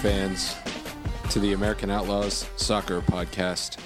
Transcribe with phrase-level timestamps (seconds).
[0.00, 0.56] fans,
[1.28, 3.78] to the American Outlaws Soccer Podcast,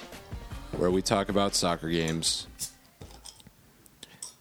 [0.77, 2.47] where we talk about soccer games.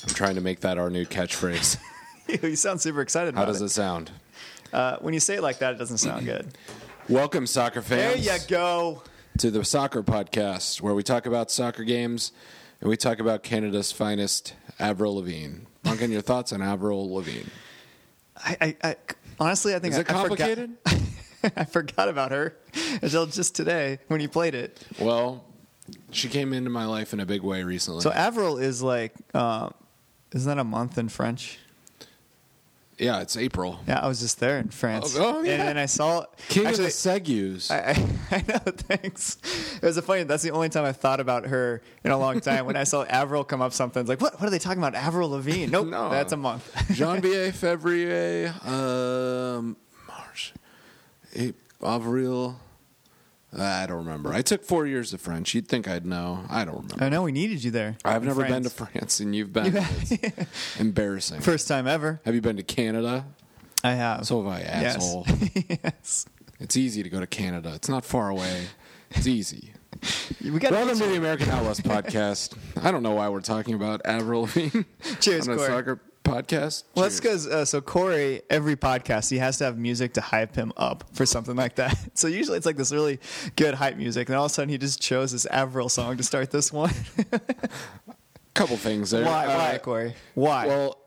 [0.07, 1.77] I'm trying to make that our new catchphrase.
[2.45, 3.65] you sound super excited How does it.
[3.65, 4.13] it sound?
[4.73, 6.47] Uh, when you say it like that, it doesn't sound good.
[7.09, 8.25] Welcome, soccer fans.
[8.25, 9.03] there you go.
[9.39, 12.31] to the Soccer Podcast, where we talk about soccer games
[12.81, 15.65] and we talk about Canada's finest, Avril Lavigne.
[15.83, 17.49] Duncan, your thoughts on Avril Lavigne?
[18.37, 18.97] I, I, I
[19.41, 20.71] honestly, I think Is I, it complicated?
[20.87, 21.01] I
[21.57, 22.57] I forgot about her
[23.03, 24.83] until just today when you played it.
[24.99, 25.45] Well,
[26.11, 28.01] she came into my life in a big way recently.
[28.01, 29.71] So Avril is like, uh,
[30.33, 31.59] isn't that a month in French?
[32.99, 33.81] yeah, it's April.
[33.87, 35.17] Yeah, I was just there in France.
[35.19, 35.53] Oh, oh, yeah.
[35.53, 37.71] And then I saw King actually, of the Segus.
[37.71, 38.73] I, I, I know.
[38.73, 39.39] Thanks.
[39.77, 40.23] It was a funny.
[40.25, 42.67] That's the only time I've thought about her in a long time.
[42.67, 44.35] when I saw Avril come up, something like, what?
[44.35, 44.95] What are they talking about?
[44.95, 45.71] Avril Lavigne?
[45.71, 45.85] Nope.
[45.95, 46.11] No.
[46.11, 46.73] that's a month.
[46.93, 49.77] Janvier, February, um,
[51.83, 52.61] Avril.
[53.57, 54.33] I don't remember.
[54.33, 55.55] I took four years of French.
[55.55, 56.45] You'd think I'd know.
[56.51, 57.05] I don't remember.
[57.05, 57.97] I know we needed you there.
[58.05, 58.93] I've never been to France.
[58.93, 59.77] France, and you've been.
[59.77, 61.41] It's embarrassing.
[61.41, 62.21] First time ever.
[62.25, 63.25] have you been to Canada?
[63.85, 64.27] I have.
[64.27, 64.97] So have I, Yes.
[64.97, 65.27] asshole.
[65.85, 66.27] yes.
[66.59, 67.73] It's easy to go to Canada.
[67.75, 68.67] It's not far away.
[69.11, 69.73] It's easy.
[70.43, 72.57] We got Welcome to the American Outlaws podcast.
[72.83, 74.83] I don't know why we're talking about Avril Lavigne
[75.21, 75.69] Cheers, on a Corey.
[75.69, 76.85] soccer podcast.
[76.95, 80.57] Well, that's because uh, so Corey, every podcast, he has to have music to hype
[80.57, 81.97] him up for something like that.
[82.15, 83.19] So usually it's like this really
[83.57, 86.23] good hype music, and all of a sudden he just chose this Avril song to
[86.23, 86.93] start this one.
[88.55, 89.25] couple things there.
[89.25, 89.47] why?
[89.47, 90.15] Uh, why, Corey?
[90.35, 90.67] Why?
[90.67, 90.99] Well,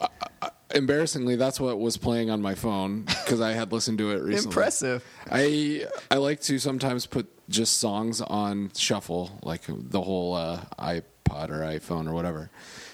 [0.00, 0.08] uh,
[0.42, 4.22] uh, embarrassingly, that's what was playing on my phone because I had listened to it
[4.22, 4.50] recently.
[4.50, 5.04] Impressive.
[5.30, 11.50] I I like to sometimes put just songs on shuffle, like the whole uh, iPod
[11.50, 12.50] or iPhone or whatever.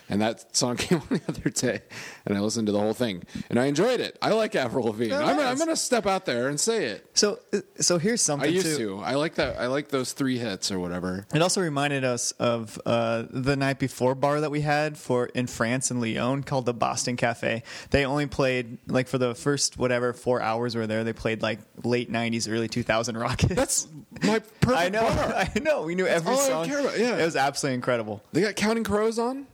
[0.09, 1.83] And that song came on the other day,
[2.25, 4.17] and I listened to the whole thing, and I enjoyed it.
[4.22, 5.12] I like Avril Lavigne.
[5.12, 7.06] Oh, I'm, I'm going to step out there and say it.
[7.15, 8.49] So, uh, so here's something.
[8.49, 8.99] I used too.
[8.99, 8.99] to.
[9.00, 9.59] I like that.
[9.59, 11.27] I like those three hits or whatever.
[11.34, 15.47] It also reminded us of uh, the night before bar that we had for in
[15.47, 17.62] France in Lyon called the Boston Cafe.
[17.91, 21.03] They only played like for the first whatever four hours we were there.
[21.05, 23.41] They played like late '90s, early 2000 rock.
[23.41, 23.89] That's
[24.22, 25.34] my perfect I know, bar.
[25.56, 25.83] I know.
[25.83, 26.66] We knew every all I song.
[26.66, 27.16] care about, yeah.
[27.16, 28.22] it was absolutely incredible.
[28.33, 29.47] They got Counting Crows on.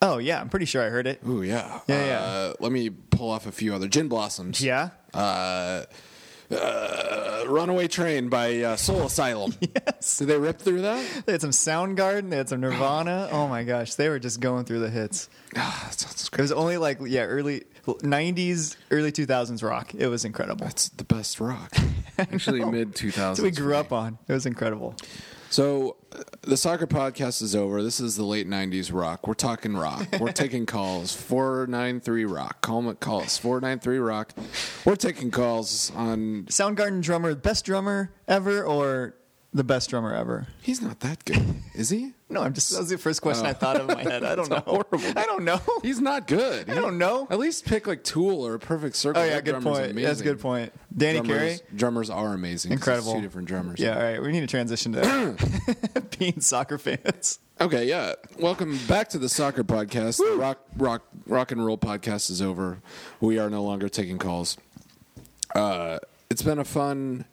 [0.00, 1.20] Oh yeah, I'm pretty sure I heard it.
[1.28, 1.80] Ooh yeah.
[1.88, 2.20] Yeah, yeah.
[2.20, 4.60] Uh, let me pull off a few other Gin Blossoms.
[4.60, 5.84] Yeah, Uh,
[6.50, 9.54] uh, Runaway Train by uh, Soul Asylum.
[9.60, 10.18] yes.
[10.18, 11.24] Did they rip through that?
[11.26, 12.30] They had some Soundgarden.
[12.30, 13.28] They had some Nirvana.
[13.30, 15.28] Oh my gosh, they were just going through the hits.
[15.56, 19.94] Ah, It was only like yeah, early '90s, early 2000s rock.
[19.94, 20.64] It was incredible.
[20.66, 21.74] That's the best rock.
[22.18, 23.14] Actually, mid 2000s.
[23.14, 24.18] That's what we grew up on.
[24.26, 24.94] It was incredible.
[25.50, 25.96] So
[26.42, 27.82] the soccer podcast is over.
[27.82, 29.26] This is the late 90s rock.
[29.26, 30.06] We're talking rock.
[30.18, 31.14] We're taking calls.
[31.14, 32.60] 493 rock.
[32.62, 33.36] Call, call us.
[33.38, 34.32] 493 rock.
[34.84, 36.44] We're taking calls on.
[36.44, 39.14] Soundgarden drummer, best drummer ever, or
[39.58, 40.46] the best drummer ever?
[40.62, 42.14] He's not that good, is he?
[42.30, 42.70] No, I'm just.
[42.72, 44.22] That was the first question I thought of in my head.
[44.22, 44.62] I don't know.
[44.66, 45.00] horrible.
[45.16, 45.62] I don't know.
[45.80, 46.68] He's not good.
[46.68, 47.26] I don't know.
[47.30, 49.22] At least pick like Tool or a Perfect Circle.
[49.22, 49.96] Oh yeah, That good drummer's point.
[49.96, 50.72] That's a good point.
[50.94, 52.68] Danny drummers, Carey, drummers are amazing.
[52.72, 53.14] 'cause it's incredible.
[53.14, 53.80] Two different drummers.
[53.80, 54.20] Yeah, all right.
[54.20, 55.36] We need to transition to
[56.18, 57.38] being soccer fans.
[57.62, 57.86] Okay.
[57.86, 58.12] Yeah.
[58.38, 60.18] Welcome back to the soccer podcast.
[60.18, 62.82] The rock, rock, rock and roll podcast is over.
[63.22, 64.58] We are no longer taking calls.
[65.54, 65.98] Uh,
[66.28, 67.24] it's been a fun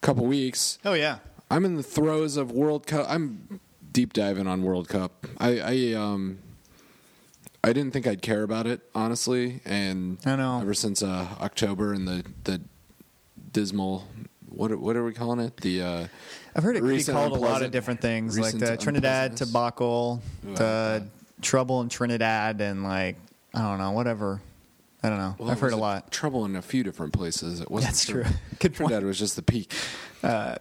[0.00, 0.78] couple weeks.
[0.84, 1.18] Oh yeah.
[1.50, 3.06] I'm in the throes of World Cup.
[3.08, 3.60] I'm
[3.92, 5.26] deep diving on World Cup.
[5.38, 6.38] I, I um.
[7.62, 10.60] I didn't think I'd care about it honestly, and I know.
[10.60, 12.60] ever since uh, October and the the
[13.52, 14.06] dismal
[14.50, 15.56] what are- what are we calling it?
[15.58, 16.06] The uh,
[16.54, 20.20] I've heard it could be called a lot of different things, like the Trinidad debacle,
[20.42, 21.06] the
[21.40, 23.16] trouble in Trinidad, and like
[23.54, 24.42] I don't know, whatever.
[25.02, 25.34] I don't know.
[25.38, 26.10] well, I've heard a lot.
[26.10, 27.60] Trouble in a few different places.
[27.60, 27.92] It wasn't.
[27.92, 28.24] That's true.
[28.58, 28.88] Good point.
[28.88, 29.72] Trinidad was just the peak.
[30.22, 30.56] Uh,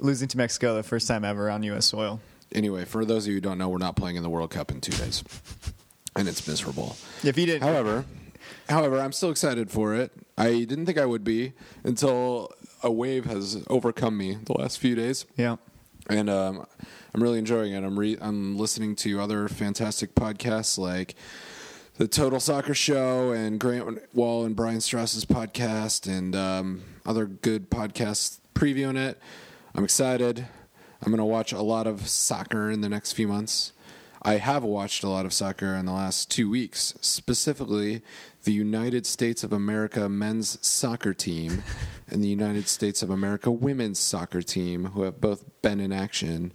[0.00, 1.86] losing to Mexico the first time ever on U.S.
[1.86, 2.20] soil.
[2.52, 4.70] Anyway, for those of you who don't know, we're not playing in the World Cup
[4.70, 5.22] in two days,
[6.16, 6.96] and it's miserable.
[7.22, 8.04] If you didn't, However,
[8.68, 10.12] however, I'm still excited for it.
[10.36, 11.52] I didn't think I would be
[11.84, 12.50] until
[12.82, 15.56] a wave has overcome me the last few days, yeah,
[16.08, 16.64] and um,
[17.14, 17.84] I'm really enjoying it.
[17.84, 21.14] I'm re- I'm listening to other fantastic podcasts like
[21.98, 27.70] the Total Soccer Show and Grant Wahl and Brian Straus's podcast and um, other good
[27.70, 29.18] podcasts previewing it.
[29.74, 30.46] I'm excited.
[31.02, 33.72] I'm going to watch a lot of soccer in the next few months.
[34.20, 38.02] I have watched a lot of soccer in the last two weeks, specifically
[38.42, 41.62] the United States of America men's soccer team
[42.08, 46.52] and the United States of America women's soccer team, who have both been in action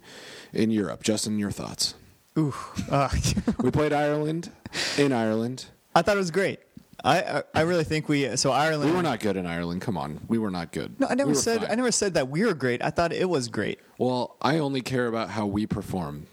[0.52, 1.02] in Europe.
[1.02, 1.94] Justin, your thoughts?
[2.36, 2.54] ooh,
[2.90, 3.08] uh,
[3.62, 4.50] We played Ireland
[4.98, 5.66] in Ireland.
[5.94, 6.58] I thought it was great.
[7.04, 8.90] I, I I really think we so Ireland.
[8.90, 9.82] We were not good in Ireland.
[9.82, 10.98] Come on, we were not good.
[10.98, 11.70] No, I never We said fine.
[11.70, 12.82] I never said that we were great.
[12.82, 13.78] I thought it was great.
[13.98, 16.26] Well, I only care about how we perform.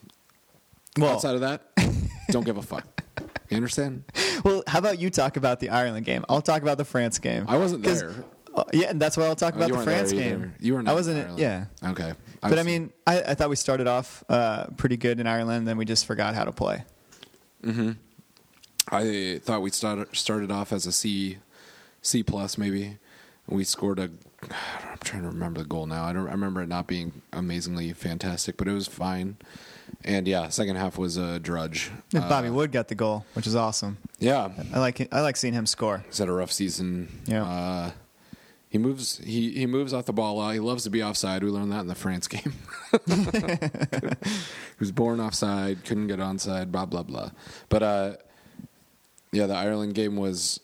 [0.98, 1.62] Well, Outside of that,
[2.32, 3.04] don't give a fuck.
[3.50, 4.04] You understand?
[4.46, 6.24] well, how about you talk about the Ireland game?
[6.30, 7.46] I'll talk about the France game.
[7.50, 8.14] I wasn't there.
[8.54, 10.54] Uh, yeah, and that's why I'll talk Oh, about the France game.
[10.60, 11.38] You were not I wasn't.
[11.40, 12.14] Yeah, Okay.
[12.42, 15.78] but I mean, I, I thought we started off uh, pretty good in Ireland, then
[15.78, 16.84] we just forgot how to play.
[18.90, 21.38] I thought we started started off as a C,
[22.02, 22.98] C plus maybe.
[23.48, 24.04] We scored a.
[24.44, 26.04] I'm trying to remember the goal now.
[26.06, 26.28] I don't.
[26.28, 29.38] I remember it not being amazingly fantastic, but it was fine.
[30.04, 31.92] And yeah, second half was a drudge.
[32.14, 33.98] And Uh, Bobby Wood got the goal, which is awesome.
[34.20, 36.04] Yeah, I like I like seeing him score.
[36.08, 37.08] he's had a rough season.
[37.26, 37.44] Yeah.
[37.44, 37.92] Uh,
[38.70, 39.18] he moves.
[39.18, 40.36] He he moves off the ball.
[40.36, 40.54] a lot.
[40.54, 41.44] He loves to be offside.
[41.44, 42.54] We learned that in the France game.
[43.08, 45.84] he was born offside.
[45.86, 46.72] Couldn't get onside.
[46.72, 47.32] Blah blah blah.
[47.70, 48.14] But uh,
[49.32, 50.60] yeah, the Ireland game was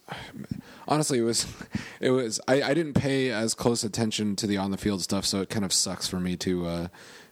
[0.88, 1.48] honestly it was
[2.00, 2.40] it was.
[2.48, 5.50] I, I didn't pay as close attention to the on the field stuff, so it
[5.50, 6.88] kind of sucks for me to uh,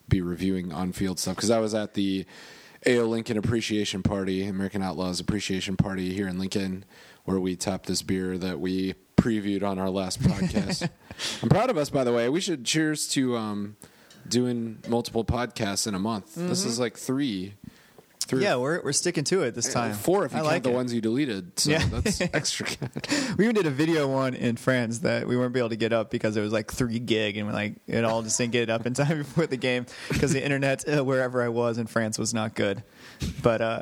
[0.07, 2.25] be reviewing on field stuff because I was at the
[2.87, 6.85] AO Lincoln Appreciation Party, American Outlaws Appreciation Party here in Lincoln,
[7.25, 10.87] where we tapped this beer that we previewed on our last podcast.
[11.43, 12.29] I'm proud of us, by the way.
[12.29, 13.75] We should cheers to um,
[14.27, 16.35] doing multiple podcasts in a month.
[16.35, 17.55] This is like three.
[18.25, 19.93] Three Yeah, we're we're sticking to it this time.
[19.93, 20.73] Four if you I count like the it.
[20.73, 21.59] ones you deleted.
[21.59, 21.85] So Yeah.
[21.91, 22.65] that's extra.
[23.37, 26.11] We even did a video one in France that we weren't able to get up
[26.11, 28.69] because it was like three gig, and we like it all just didn't get it
[28.69, 32.17] up in time before the game because the internet uh, wherever I was in France
[32.19, 32.83] was not good.
[33.41, 33.81] But uh,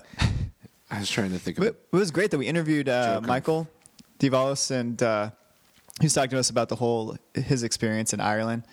[0.91, 3.67] I was trying to think of it, it was great that we interviewed uh, Michael
[4.19, 5.31] Divalos, and uh,
[5.99, 8.63] he was talking to us about the whole his experience in Ireland.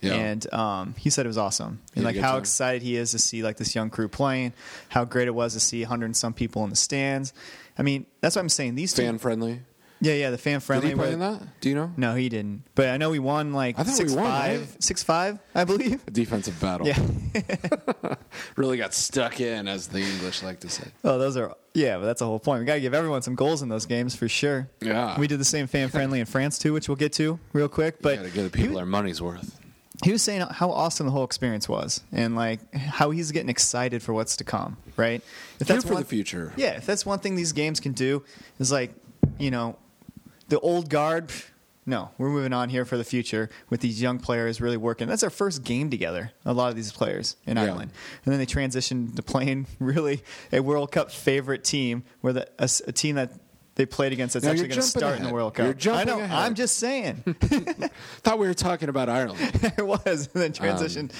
[0.00, 0.14] Yeah.
[0.14, 2.40] And um, he said it was awesome, and like how time?
[2.40, 4.52] excited he is to see like this young crew playing,
[4.90, 7.32] how great it was to see 100 and some people in the stands.
[7.76, 8.76] I mean, that's what I'm saying.
[8.76, 9.60] These two, fan friendly.
[10.00, 10.90] yeah, yeah, the fan friendly.
[10.90, 11.42] Did he play in that?
[11.60, 11.92] Do you know?
[11.96, 12.62] no, he didn't.
[12.76, 14.82] But I know we won like I thought we six won, five, right?
[14.82, 16.00] six five, I believe.
[16.06, 16.86] A defensive battle.
[16.86, 16.98] Yeah.
[18.56, 20.88] Really got stuck in, as the English like to say.
[21.04, 22.60] Oh, those are yeah, but that's the whole point.
[22.60, 24.68] We got to give everyone some goals in those games for sure.
[24.80, 25.18] Yeah.
[25.18, 28.00] We did the same fan friendly in France too, which we'll get to real quick.
[28.02, 29.58] But you Got to give the he, people their money's worth.
[30.04, 34.02] He was saying how awesome the whole experience was, and like how he's getting excited
[34.02, 34.76] for what's to come.
[34.96, 35.22] Right?
[35.60, 36.52] If Here for one- the future.
[36.56, 38.22] Yeah, if that's one thing these games can do,
[38.58, 38.92] is like,
[39.38, 39.76] you know,
[40.48, 41.28] the old guard.
[41.28, 41.50] pff,
[41.86, 45.08] No, we're moving on here for the future with these young players really working.
[45.08, 46.32] That's our first game together.
[46.44, 47.64] A lot of these players in Yeah.
[47.64, 47.90] Ireland,
[48.24, 50.22] and then they transitioned to playing really
[50.52, 53.32] a World Cup favorite team, where the a, a team that
[53.78, 55.64] they played against that's Now actually going to start in the World Cup.
[55.64, 56.20] You're jumping I know.
[56.22, 56.36] ahead.
[56.38, 57.22] I'm just saying.
[58.22, 59.38] Thought we were talking about Ireland.
[59.78, 61.12] it was, and then Um, transitioned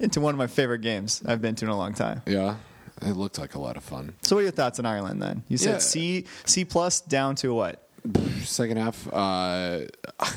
[0.00, 2.22] into one of my favorite games I've been to in a long time.
[2.26, 2.56] yeah,
[3.02, 4.14] it looked like a lot of fun.
[4.22, 5.44] So, what are your thoughts on Ireland then?
[5.48, 5.78] You said Yeah.
[5.78, 7.86] C C plus down to what?
[8.44, 9.80] Second half, uh,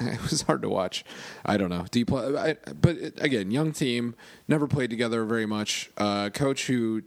[0.02, 1.06] it was hard to watch.
[1.46, 1.86] I don't know.
[1.92, 4.16] D plus, I, but it, again, young team,
[4.50, 5.90] never played together very much.
[5.98, 7.04] Uh, coach who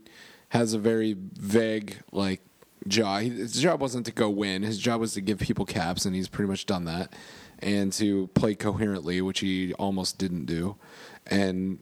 [0.49, 2.41] has a very vague like
[2.87, 3.23] job.
[3.23, 4.63] His job wasn't to go win.
[4.63, 7.13] His job was to give people caps, and he's pretty much done that.
[7.59, 10.75] And to play coherently, which he almost didn't do,
[11.27, 11.79] and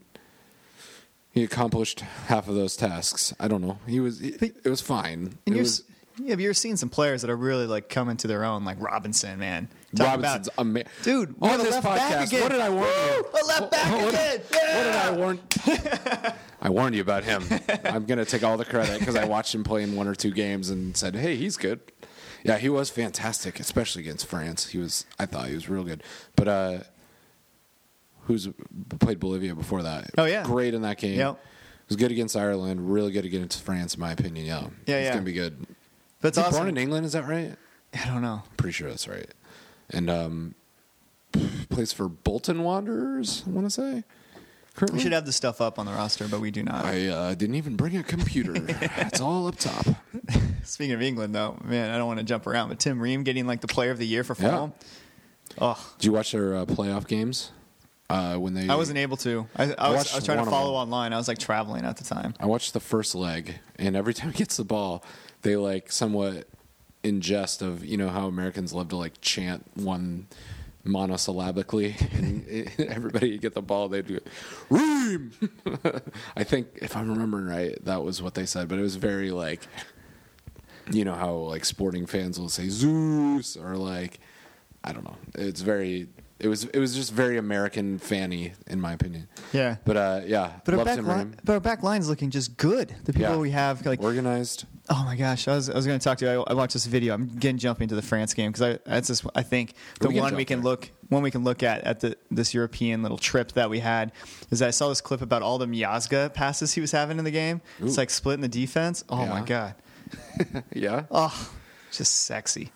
[1.31, 3.34] he accomplished half of those tasks.
[3.39, 3.79] I don't know.
[3.88, 4.22] He was.
[4.22, 5.38] It, it was fine.
[5.48, 5.84] And It was,
[6.18, 8.80] yeah, but you're seeing some players that are really like coming to their own, like
[8.82, 9.68] Robinson, man.
[9.96, 10.89] Talk Robinson's about- amazing.
[11.03, 11.36] dude.
[11.41, 13.25] on this podcast, what did I warn you?
[13.41, 14.39] A left back What- again.
[14.50, 15.39] What did I warn?
[16.63, 17.44] I warned you about him.
[17.86, 20.32] I'm gonna take all the credit because I watched him play in one or two
[20.32, 21.80] games and said, "Hey, he's good."
[22.44, 24.68] Yeah, he was fantastic, especially against France.
[24.70, 25.06] He was.
[25.20, 26.03] I thought he was real good.
[26.36, 26.80] But uh,
[28.22, 28.48] who's
[29.00, 30.12] played Bolivia before that?
[30.18, 30.44] Oh, yeah.
[30.44, 31.18] great in that game.
[31.18, 31.39] Yep.
[31.88, 32.91] Was good against Ireland.
[32.91, 34.46] Really good against France, in my opinion.
[34.46, 35.13] Yeah, Yeah, he's yeah.
[35.13, 35.65] gonna be good.
[36.22, 36.60] That's He's awesome.
[36.60, 37.06] born in England.
[37.06, 37.56] Is that right?
[37.94, 38.44] I don't know.
[38.58, 39.30] Pretty sure that's right.
[39.90, 40.56] And um,
[41.70, 43.44] plays for Bolton Wanderers.
[43.46, 44.04] I want to say.
[44.75, 44.98] Currently?
[44.98, 46.86] We should have the stuff up on the roster, but we do not.
[46.86, 48.54] I uh, didn't even bring a computer.
[48.58, 49.86] it's all up top.
[50.63, 53.46] Speaking of England, though, man, I don't want to jump around, but Tim Ream getting
[53.46, 54.50] like the Player of the Year for Yeah.
[54.50, 54.74] Fulham.
[55.60, 57.51] Oh, Did you watch their uh, playoff games?
[58.10, 59.48] Uh, when they, I wasn't able to.
[59.56, 61.12] I, I, was, I was trying to follow online.
[61.13, 62.34] I was like traveling at the time.
[62.40, 65.04] I watched the first leg, and every time he gets the ball,
[65.41, 66.48] they like somewhat
[67.03, 70.27] in jest of you know how Americans love to like chant one
[70.86, 74.19] monosyllabically, and everybody get the ball, they do
[74.69, 75.31] Ream.
[76.36, 79.31] I think if I'm remembering right, that was what they said, but it was very
[79.31, 79.62] like
[80.91, 84.19] you know how like sporting fans will say Zeus or like
[84.83, 85.17] I don't know.
[85.36, 86.07] It's very
[86.41, 89.27] it was it was just very American fanny in my opinion.
[89.53, 89.77] Yeah.
[89.86, 92.95] But uh, yeah, But our back line, but our back line's looking just good.
[93.05, 93.38] The people Yeah.
[93.38, 94.65] we have, like, organized.
[94.89, 96.41] oh my gosh, I was, I was going to talk to you.
[96.41, 97.13] I, I watched this video.
[97.13, 100.19] I'm getting jumping to the France game because I that's just I think the We
[100.19, 100.71] one we can there.
[100.71, 104.12] look one we can look at at the this European little trip that we had
[104.50, 107.31] is I saw this clip about all the Miazga passes he was having in the
[107.31, 107.62] game.
[107.79, 109.03] It's like splitting the defense.
[109.10, 109.75] Oh my god,
[110.74, 111.03] Yeah.
[111.12, 111.50] oh,
[111.91, 112.71] just sexy.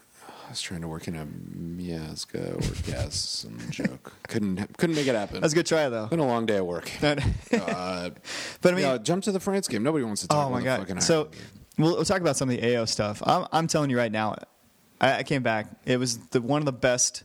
[0.45, 4.13] I was trying to work in a Miazga orgasm joke.
[4.27, 5.41] Couldn't couldn't make it happen.
[5.41, 6.07] That's a good try though.
[6.07, 6.89] Been a long day at work.
[7.01, 8.11] But, Uh,
[8.61, 9.83] but I mean, yeah, jump to the France game.
[9.83, 10.79] Nobody wants to talk Oh my about the god!
[10.87, 11.29] fucking So
[11.77, 13.21] we'll, we'll talk about some of the AO stuff.
[13.25, 14.35] I'm, I'm telling you right now,
[15.01, 15.67] I, I came back.
[15.85, 17.23] It was the one of the best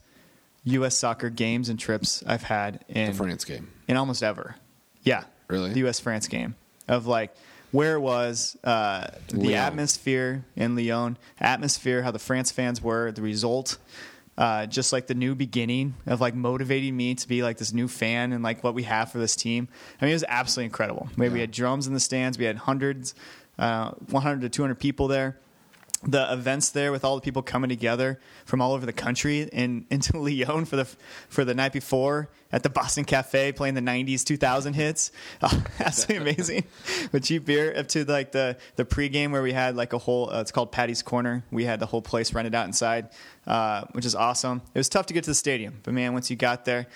[0.65, 0.97] U.S.
[0.97, 3.69] soccer games and trips I've had in the France game.
[3.89, 4.57] in almost ever.
[5.03, 5.71] Yeah, Really?
[5.73, 6.01] the U.S.
[6.01, 6.55] France game
[6.89, 7.35] of like
[7.73, 9.55] where it was uh, the Lyon.
[9.55, 13.79] atmosphere in Lyon, atmosphere, how the France fans were, the result.
[14.39, 17.87] Uh, just like the new beginning of like motivating me to be like this new
[17.87, 19.69] fan and like what we have for this team.
[20.01, 21.11] I mean, it was absolutely incredible.
[21.19, 22.39] We, we had drums in the stands.
[22.39, 23.15] We had hundreds,
[23.59, 25.37] uh, 100 to 200 people there.
[26.03, 29.87] The events there with all the people coming together from all over the country in
[29.91, 30.87] into Lyon for the
[31.29, 36.33] for the night before at the Boston Cafe playing the '90s 2000 hits, oh, absolutely
[36.33, 36.65] amazing.
[37.13, 40.31] With cheap beer up to like the the pregame where we had like a whole
[40.31, 41.45] uh, it's called Patty's Corner.
[41.51, 43.11] We had the whole place rented out inside,
[43.47, 44.63] uh, which is awesome.
[44.75, 46.87] It was tough to get to the stadium, but man, once you got there,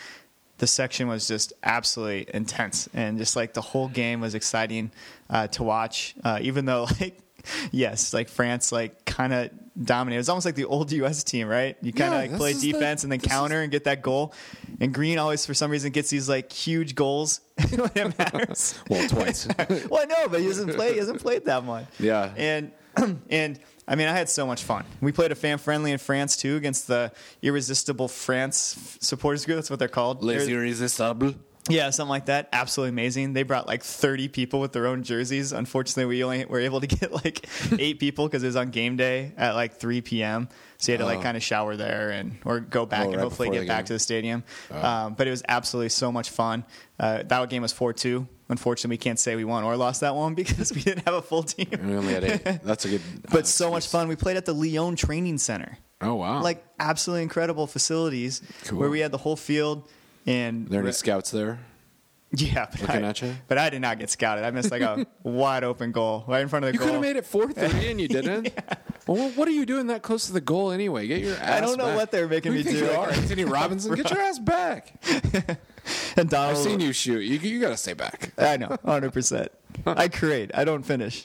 [0.59, 4.91] the section was just absolutely intense and just like the whole game was exciting
[5.31, 7.19] uh, to watch uh, even though like
[7.73, 9.51] yes like france like kind of
[9.83, 12.51] dominated it's almost like the old us team right you kind of Yeah, like play
[12.53, 14.33] is the- defense and then this is- counter and get that goal
[14.81, 19.09] and green always for some reason gets these like huge goals when it matters Well,
[19.09, 19.49] twice.
[19.91, 22.33] well no, but he doesn't play he hasn't played that much Yeah.
[22.37, 22.73] and
[23.31, 24.85] and I mean, I had so much fun.
[25.03, 29.57] We played a fan friendly in France too against the Irresistible France supporters group.
[29.59, 30.23] That's what they're called.
[30.25, 31.35] Les They're- Irrésistibles.
[31.69, 32.49] Yeah, something like that.
[32.53, 33.33] Absolutely amazing.
[33.33, 35.53] They brought like 30 people with their own jerseys.
[35.53, 37.47] Unfortunately, we only were able to get like
[37.79, 40.49] eight people because it was on game day at like 3 p.m.
[40.79, 41.23] So you had to like Oh.
[41.23, 43.93] kind of shower there and or go back Oh, and right hopefully get back to
[43.95, 44.45] the stadium.
[44.71, 46.65] Um, but it was absolutely so much fun.
[47.01, 48.27] Uh, that game was 4-2.
[48.51, 51.23] Unfortunately, we can't say we won or lost that one because we didn't have a
[51.23, 51.67] full team.
[51.83, 52.43] We only had eight.
[52.63, 53.01] That's a good.
[53.31, 54.07] But uh, so much fun.
[54.09, 55.79] We played at the Lyon Training Center.
[56.03, 56.43] Oh wow!
[56.43, 58.81] Like absolutely incredible facilities Cool.
[58.81, 59.89] where we had the whole field
[60.27, 61.61] and there any scouts there?
[62.37, 63.35] Yeah, but Looking I, at you?
[63.47, 64.45] but I did not get scouted.
[64.45, 66.87] I missed like a wide open goal right in front of the goal.
[66.89, 68.49] You could have made it four thirty and you didn't.
[69.07, 71.07] Well, what are you doing that close to the goal anyway?
[71.07, 71.51] Get your ass.
[71.51, 71.97] I don't know back.
[71.97, 73.95] what they're making Who me do you you are, Antonee Robinson?
[73.95, 74.95] Get your ass back.
[76.17, 77.21] and Donald, I've seen you shoot.
[77.21, 78.33] You you got to stay back.
[78.37, 79.53] I know, hundred percent.
[79.87, 80.51] I create.
[80.55, 81.25] I don't finish.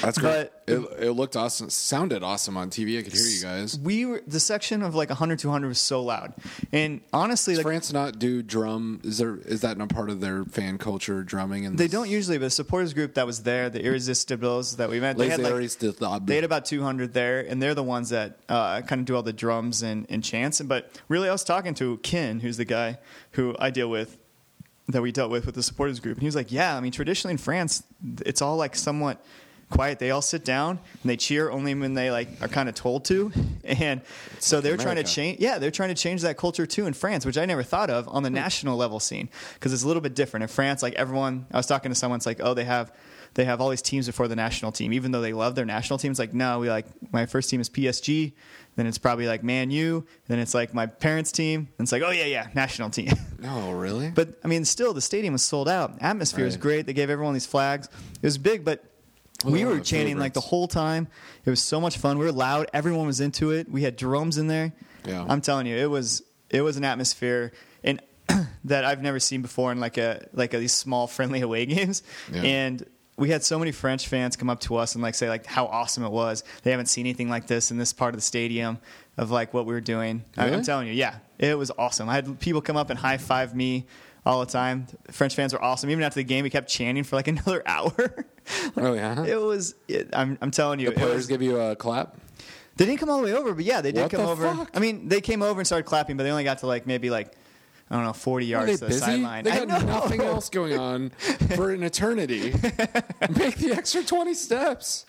[0.00, 0.50] That's great.
[0.50, 1.68] But- it, it looked awesome.
[1.68, 2.98] Sounded awesome on TV.
[2.98, 3.78] I could hear you guys.
[3.78, 6.32] We were the section of like 100, 200 was so loud,
[6.72, 9.00] and honestly, Does like France not do drum?
[9.02, 11.22] Is there is that not part of their fan culture?
[11.24, 12.38] Drumming and they don't usually.
[12.38, 15.50] But the supporters group that was there, the Irresistibles that we met, they had like
[16.26, 19.22] They had about 200 there, and they're the ones that uh, kind of do all
[19.22, 20.60] the drums and, and chants.
[20.60, 22.98] But really, I was talking to Ken, who's the guy
[23.32, 24.18] who I deal with,
[24.88, 26.92] that we dealt with with the supporters group, and he was like, "Yeah, I mean,
[26.92, 27.82] traditionally in France,
[28.24, 29.24] it's all like somewhat
[29.70, 29.98] quiet.
[29.98, 33.04] They all sit down and they cheer only when they like are kind of told
[33.06, 33.32] to,
[33.64, 34.02] and
[34.38, 35.40] so they're trying to change.
[35.40, 38.08] Yeah, they're trying to change that culture too in France, which I never thought of
[38.08, 38.34] on the hmm.
[38.36, 40.82] national level scene because it's a little bit different in France.
[40.82, 42.92] Like everyone, I was talking to someone, it's like, oh, they have
[43.34, 45.98] they have all these teams before the national team, even though they love their national
[45.98, 46.10] team.
[46.10, 48.32] It's like, no, we like my first team is PSG,
[48.76, 52.02] then it's probably like Man U, then it's like my parents' team, and it's like,
[52.02, 53.12] oh yeah, yeah, national team.
[53.40, 54.10] No, really.
[54.10, 55.94] but I mean, still, the stadium was sold out.
[56.02, 56.84] Atmosphere was great.
[56.84, 57.86] They gave everyone these flags.
[57.86, 58.84] It was big, but
[59.44, 61.08] we were chanting like the whole time.
[61.44, 62.18] It was so much fun.
[62.18, 62.68] We were loud.
[62.72, 63.70] Everyone was into it.
[63.70, 64.72] We had drums in there.
[65.06, 65.24] Yeah.
[65.28, 67.52] I'm telling you, it was it was an atmosphere
[67.84, 68.00] and
[68.64, 72.02] that I've never seen before in like a like a, these small friendly away games.
[72.32, 72.42] Yeah.
[72.42, 75.44] And we had so many French fans come up to us and like say like
[75.46, 76.42] how awesome it was.
[76.62, 78.78] They haven't seen anything like this in this part of the stadium
[79.18, 80.24] of like what we were doing.
[80.38, 82.08] I- I'm telling you, yeah, it was awesome.
[82.08, 83.86] I had people come up and high five me
[84.26, 84.86] all the time.
[85.10, 85.90] French fans were awesome.
[85.90, 88.26] Even after the game, we kept chanting for like another hour.
[88.76, 89.24] oh yeah.
[89.24, 89.74] it was.
[89.88, 92.16] It, I'm, I'm telling you, the players was, give you a clap.
[92.76, 94.54] they didn't come all the way over, but yeah, they did What come the over.
[94.54, 94.70] fuck?
[94.74, 97.10] I mean, they came over and started clapping, but they only got to like maybe
[97.10, 97.32] like
[97.90, 99.42] I don't know, 40 yards to the sideline.
[99.44, 99.94] They I got know.
[99.94, 101.10] nothing else going on
[101.56, 102.50] for an eternity.
[103.30, 105.06] Make the extra twenty steps.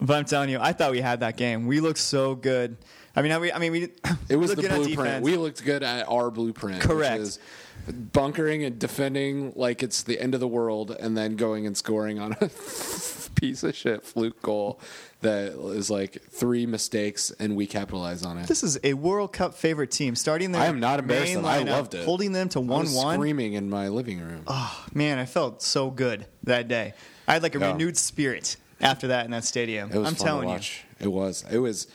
[0.00, 1.66] But I'm telling you, I thought we had that game.
[1.66, 2.76] We looked so good.
[3.16, 3.82] I mean, I, I mean, we
[4.28, 5.22] It was the blueprint.
[5.22, 6.80] We looked good at our blueprint.
[6.80, 7.38] Correct.
[7.86, 12.18] Bunkering and defending like it's the end of the world, and then going and scoring
[12.18, 12.48] on a
[13.34, 14.80] piece of shit fluke goal
[15.20, 18.46] that is like three mistakes, and we capitalize on it.
[18.46, 20.14] This is a World Cup favorite team.
[20.16, 21.36] Starting their I am not embarrassed.
[21.36, 22.04] I loved it.
[22.06, 23.16] Holding them to I was one-one.
[23.16, 24.44] screaming in my living room.
[24.46, 26.94] Oh man, I felt so good that day.
[27.28, 27.72] I had like a Yeah.
[27.72, 29.90] renewed spirit after that in that stadium.
[29.92, 30.58] It was I'm telling you.
[31.00, 31.44] It was.
[31.50, 31.86] It was.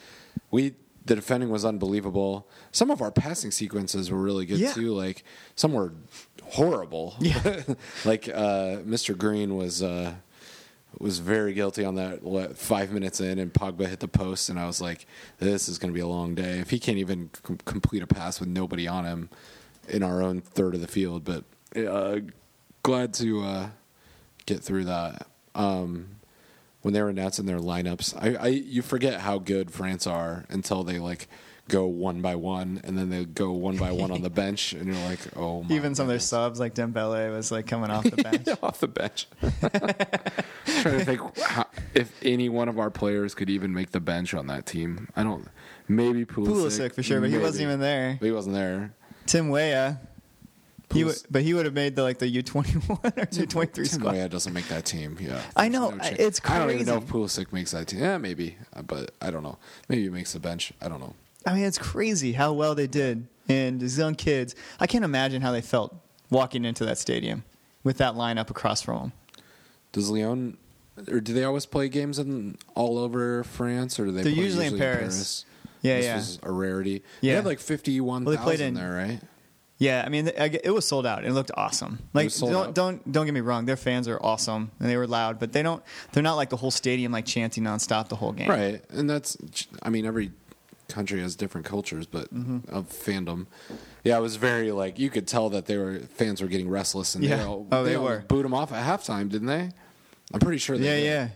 [0.51, 0.73] We
[1.09, 2.47] the defending was unbelievable.
[2.71, 4.73] Some of our passing sequences were really good Yeah.
[4.73, 4.93] too.
[4.93, 5.23] Like
[5.55, 5.91] some were
[6.43, 7.15] horrible.
[7.19, 7.63] Yeah.
[8.05, 9.17] like uh, Mr.
[9.17, 10.13] Green was uh,
[10.99, 12.21] was very guilty on that.
[12.23, 15.05] What, five minutes in, and Pogba hit the post, and I was like,
[15.39, 18.07] "This is going to be a long day." If he can't even com- complete a
[18.07, 19.29] pass with nobody on him
[19.87, 21.43] in our own third of the field, but
[21.75, 22.19] uh,
[22.83, 23.69] glad to uh,
[24.45, 25.27] get through that.
[25.55, 26.18] Um,
[26.89, 30.83] when they were announcing their lineups, I, I you forget how good France are until
[30.83, 31.27] they like
[31.67, 34.87] go one by one, and then they go one by one on the bench, and
[34.87, 36.25] you're like, oh, my Even some of their goodness.
[36.25, 38.47] subs, like Dembele, was like coming off the bench.
[38.63, 39.27] off the bench.
[40.81, 44.33] trying to think how, if any one of our players could even make the bench
[44.33, 45.09] on that team.
[45.15, 45.47] I don't.
[45.87, 48.17] Maybe Pulisic, Pulisic for sure, but he wasn't even there.
[48.19, 48.95] But he wasn't there.
[49.27, 49.99] Tim Weah,
[50.93, 53.45] he would, but he would have made the like the U twenty one or U
[53.45, 54.13] twenty three Tim squad.
[54.13, 55.17] Weah doesn't make that team.
[55.19, 57.43] Yeah, I know, no it's I don't even know if crazy.
[57.45, 57.99] Pulisic makes that team.
[57.99, 59.57] Yeah, maybe, uh, but I don't know.
[59.87, 60.73] Maybe he makes the bench.
[60.81, 61.13] I don't know.
[61.45, 64.55] I mean, it's crazy how well they did, and these young kids.
[64.79, 65.95] I can't imagine how they felt
[66.29, 67.43] walking into that stadium
[67.83, 69.11] with that lineup across from them.
[69.91, 70.57] Does Lyon
[71.07, 74.23] or do they always play games in all over France, or do they?
[74.23, 75.45] They're play usually in Paris.
[75.81, 76.15] Yeah, this yeah.
[76.15, 77.03] was a rarity.
[77.21, 77.33] Yeah.
[77.33, 79.21] they had like fifty-one Well, they played thousand in- there, right?
[79.79, 81.23] Yeah, I mean, it was sold out.
[81.25, 81.99] It looked awesome.
[82.13, 82.75] Like, don't out.
[82.75, 83.65] don't don't get me wrong.
[83.65, 85.81] Their fans are awesome and they were loud, but they don't.
[86.11, 88.49] They're not like the whole stadium like chanting nonstop the whole game.
[88.49, 89.37] Right, and that's.
[89.81, 90.31] I mean, every
[90.89, 92.75] country has different cultures, but Mm-hmm.
[92.75, 93.45] of fandom.
[94.03, 97.15] Yeah, it was very like you could tell that they were fans were getting restless,
[97.15, 97.45] and they Yeah.
[97.45, 98.25] all, Oh, they all were.
[98.27, 99.71] booed them off at halftime, didn't they?
[100.33, 100.77] I'm pretty sure.
[100.77, 101.05] They Yeah, did.
[101.05, 101.27] yeah.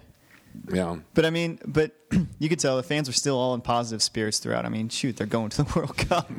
[0.71, 0.97] Yeah.
[1.13, 1.91] But I mean, but
[2.39, 4.65] you could tell the fans were still all in positive spirits throughout.
[4.65, 6.29] I mean, shoot, they're going to the World Cup.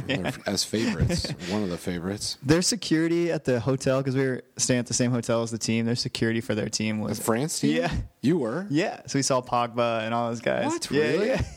[0.46, 2.38] As favorites, one of the favorites.
[2.42, 5.58] Their security at the hotel because we were staying at the same hotel as the
[5.58, 5.86] team.
[5.86, 7.76] Their security for their team The France team.
[7.76, 7.92] Yeah.
[8.22, 8.66] you were.
[8.70, 10.66] Yeah, so we saw Pogba and all those guys.
[10.66, 10.90] What?
[10.90, 11.28] Yeah, Really?
[11.28, 11.42] yeah.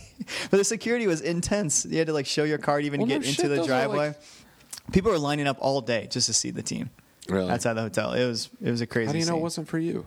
[0.50, 1.86] But the security was intense.
[1.86, 3.64] You had to like show your card even Well, to no get into shit, the
[3.66, 4.08] driveway.
[4.10, 4.20] like-
[4.92, 6.90] People were lining up all day just to see the team
[7.30, 7.52] Really?
[7.52, 8.14] outside the hotel.
[8.14, 9.06] It was it was a crazy.
[9.06, 9.40] How do you know scene.
[9.40, 10.06] it wasn't for you?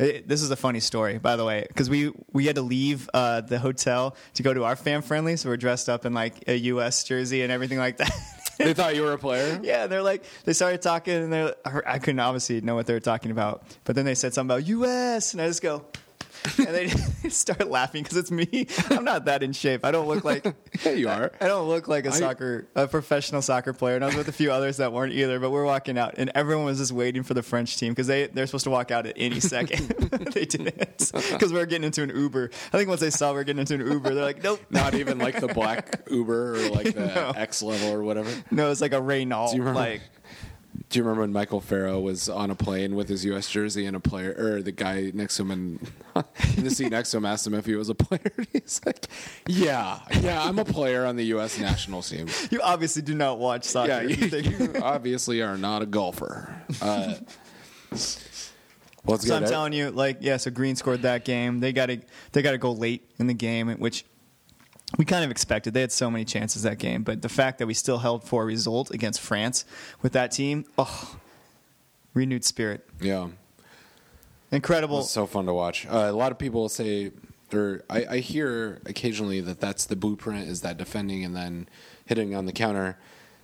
[0.00, 3.08] It- this is a funny story, by the way, because we we had to leave
[3.14, 6.48] uh, the hotel to go to our fan friendly, so we're dressed up in like
[6.48, 7.04] a U.S.
[7.04, 8.12] jersey and everything like that.
[8.58, 9.60] they thought you were a player.
[9.62, 11.52] yeah, they're like they started talking, and they
[11.86, 14.66] I couldn't obviously know what they were talking about, but then they said something about
[14.68, 15.32] U.S.
[15.34, 15.84] and I just go.
[16.58, 16.88] and they
[17.28, 18.66] start laughing because it's me.
[18.90, 19.84] I'm not that in shape.
[19.84, 20.46] I don't look like
[20.84, 21.32] Yeah, you are.
[21.40, 23.96] I don't look like a I- soccer, a professional soccer player.
[23.96, 25.38] And I was with a few others that weren't either.
[25.38, 28.26] But we're walking out, and everyone was just waiting for the French team because they
[28.28, 29.88] they're supposed to walk out at any second.
[30.32, 30.76] they didn't
[31.32, 32.50] because we are getting into an Uber.
[32.72, 34.60] I think once they saw we are getting into an Uber, they're like, nope.
[34.70, 37.32] Not even like the black Uber or like the No.
[37.36, 38.30] X level or whatever.
[38.50, 39.48] No, it's like a Renault.
[39.50, 39.80] Do you remember?
[39.80, 40.02] Like,
[40.90, 43.48] Do you remember when Michael Farrow was on a plane with his U.S.
[43.48, 45.90] jersey and a player, or the guy next to him and
[46.56, 48.32] in the seat next to him asked him if he was a player?
[48.52, 49.06] He's like,
[49.46, 51.60] "Yeah, yeah, I'm a player on the U.S.
[51.60, 54.02] national team." you obviously do not watch soccer.
[54.02, 56.52] Yeah, you, you obviously are not a golfer.
[56.82, 57.14] Uh,
[59.04, 59.36] well, So.
[59.36, 60.38] I'm telling you, like, yeah.
[60.38, 61.60] So Green scored that game.
[61.60, 62.00] They got to
[62.32, 64.04] they got to go late in the game, which
[64.98, 65.74] we kind of expected.
[65.74, 68.42] They had so many chances that game, but the fact that we still held for
[68.42, 69.64] a result against France
[70.02, 71.16] with that team, oh,
[72.14, 73.28] renewed spirit, yeah,
[74.50, 75.00] incredible.
[75.00, 75.86] it's so fun to watch.
[75.86, 77.12] Uh, a lot of people say,
[77.52, 81.68] or I, I hear occasionally that that's the blueprint is that defending and then
[82.06, 82.98] hitting on the counter,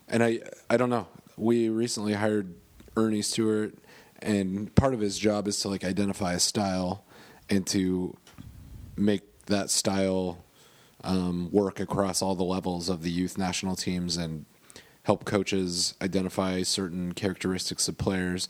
[0.09, 1.07] and I I don't know.
[1.37, 2.55] We recently hired
[2.97, 3.75] Earnie Stewart,
[4.21, 7.05] and part of his job is to like identify a style
[7.49, 8.17] and to
[8.97, 10.39] make that style
[11.05, 14.45] um, work across all the levels of the youth national teams and
[15.05, 18.49] help coaches identify certain characteristics of players.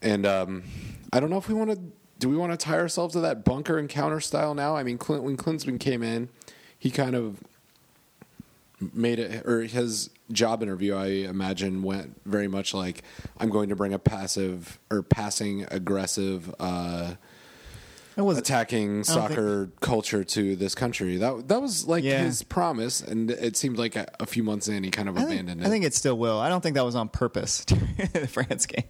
[0.00, 0.64] And um,
[1.12, 1.78] I don't know if we want to.
[2.18, 4.74] Do we want to tie ourselves to that bunker and counter style now?
[4.74, 6.30] I mean, Clint, when Klinsmann came in,
[6.78, 7.44] he kind of
[8.94, 13.02] made it, or his job interview, I imagine, went very much like,
[13.36, 17.14] "I'm going to bring a passive or passing aggressive." Uh,
[18.16, 21.16] attacking soccer culture to this country.
[21.18, 22.22] That that was like Yeah.
[22.22, 25.20] his promise, and it seemed like a, a few months in, he kind of I
[25.20, 26.38] think, abandoned I think it still will.
[26.38, 28.84] I don't think that was on purpose during the France game.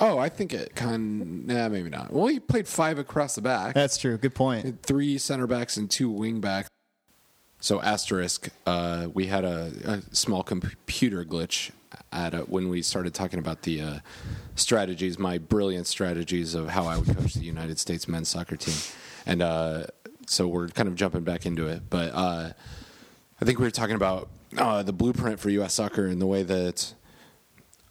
[0.00, 1.46] oh, I think it kind.
[1.46, 2.12] Nah, maybe not.
[2.12, 4.16] Well, he played five across the back, That's true.
[4.18, 4.82] Good point.
[4.82, 6.68] Three center backs and two wing backs.
[7.62, 11.70] So asterisk, uh, we had a, a small computer glitch
[12.12, 13.98] at uh, when we started talking about the uh,
[14.54, 18.74] strategies, my brilliant strategies of how I would coach the United States men's soccer team,
[19.26, 19.84] and uh,
[20.26, 21.82] so we're kind of jumping back into it.
[21.88, 22.52] But uh,
[23.40, 25.74] I think we were talking about uh, the blueprint for U.S.
[25.74, 26.94] soccer and the way that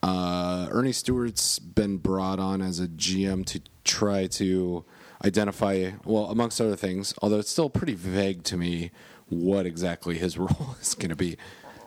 [0.01, 4.85] uh, Earnie Stewart's been brought on as a GM to try to
[5.23, 8.91] identify, well, amongst other things, although it's still pretty vague to me
[9.27, 11.37] what exactly his role is going to be.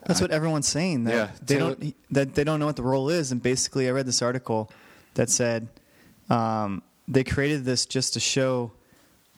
[0.07, 1.05] That's what everyone's saying.
[1.05, 3.33] That Yeah, they Taylor- don't that they don't know what the role is.
[3.33, 4.71] And basically, I read this article
[5.15, 5.69] that said
[6.31, 8.73] um, they created this just to show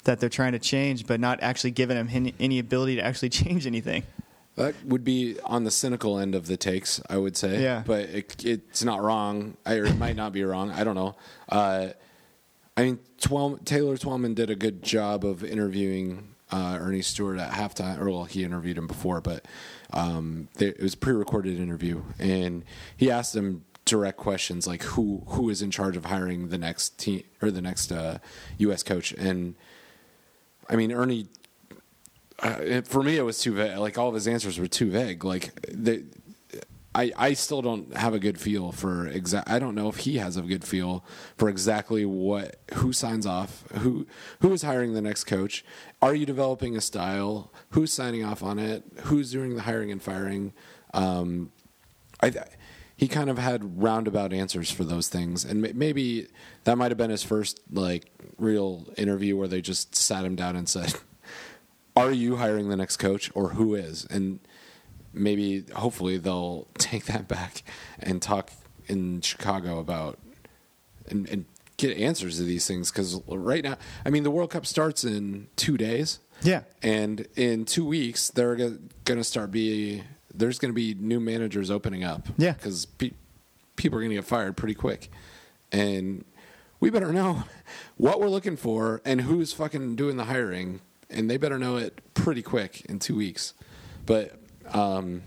[0.05, 3.29] that they're trying to change, but not actually giving them any, any ability to actually
[3.43, 4.03] change anything.
[4.57, 7.61] That would be on the cynical end of the takes, I would say.
[7.63, 7.83] Yeah.
[7.85, 9.57] But it, it's not wrong.
[9.67, 10.71] I, or it might not be wrong.
[10.71, 11.17] I don't know.
[11.49, 11.89] Uh,
[12.77, 17.53] I mean, Twel- Taylor Twellman did a good job of interviewing uh, Earnie Stewart at
[17.53, 17.99] halftime.
[18.01, 19.47] Or, well, he interviewed him before, but
[19.93, 22.65] um, there, it was a pre-recorded interview, and
[22.97, 26.99] he asked him direct questions like who who is in charge of hiring the next
[26.99, 28.19] team or the next uh,
[28.59, 28.83] U.S.
[28.83, 29.55] coach, and
[30.69, 31.29] I mean Earnie
[32.41, 33.79] uh, for me, it was too vague.
[33.79, 35.25] Like all of his answers were too vague.
[35.25, 36.05] Like the,
[36.95, 39.51] I, I still don't have a good feel for exact.
[39.51, 41.05] I don't know if he has a good feel
[41.37, 44.07] for exactly what who signs off, who
[44.41, 45.65] who is hiring the next coach.
[46.01, 47.53] Are you developing a style?
[47.71, 48.85] Who's signing off on it?
[49.05, 50.53] Who's doing the hiring and firing?
[50.93, 51.51] Um,
[52.23, 52.33] I.
[52.97, 56.29] He kind of had roundabout answers for those things, and ma- maybe
[56.63, 58.07] that might have been his first like
[58.39, 60.95] real interview where they just sat him down and said,
[61.97, 64.07] are you hiring the next coach or who is?
[64.11, 64.39] And
[65.15, 67.63] maybe, hopefully, they'll take that back
[67.99, 68.51] and talk
[68.87, 70.19] in Chicago about
[71.09, 71.45] and, and
[71.77, 72.91] get answers to these things.
[72.91, 76.21] Because right now, I mean, the World Cup starts in two days.
[76.43, 76.63] Yeah.
[76.83, 80.03] And in two weeks, they're going to start be
[80.35, 82.27] there's going to be new managers opening up.
[82.37, 82.53] Yeah.
[82.53, 83.13] Because pe-
[83.77, 85.11] people are going to get fired pretty quick,
[85.73, 86.25] and
[86.81, 87.45] we better know
[87.97, 92.01] what we're looking for and who's fucking doing the hiring, and they better know it
[92.15, 93.55] pretty quick in two weeks.
[94.05, 94.39] But
[94.73, 95.23] um,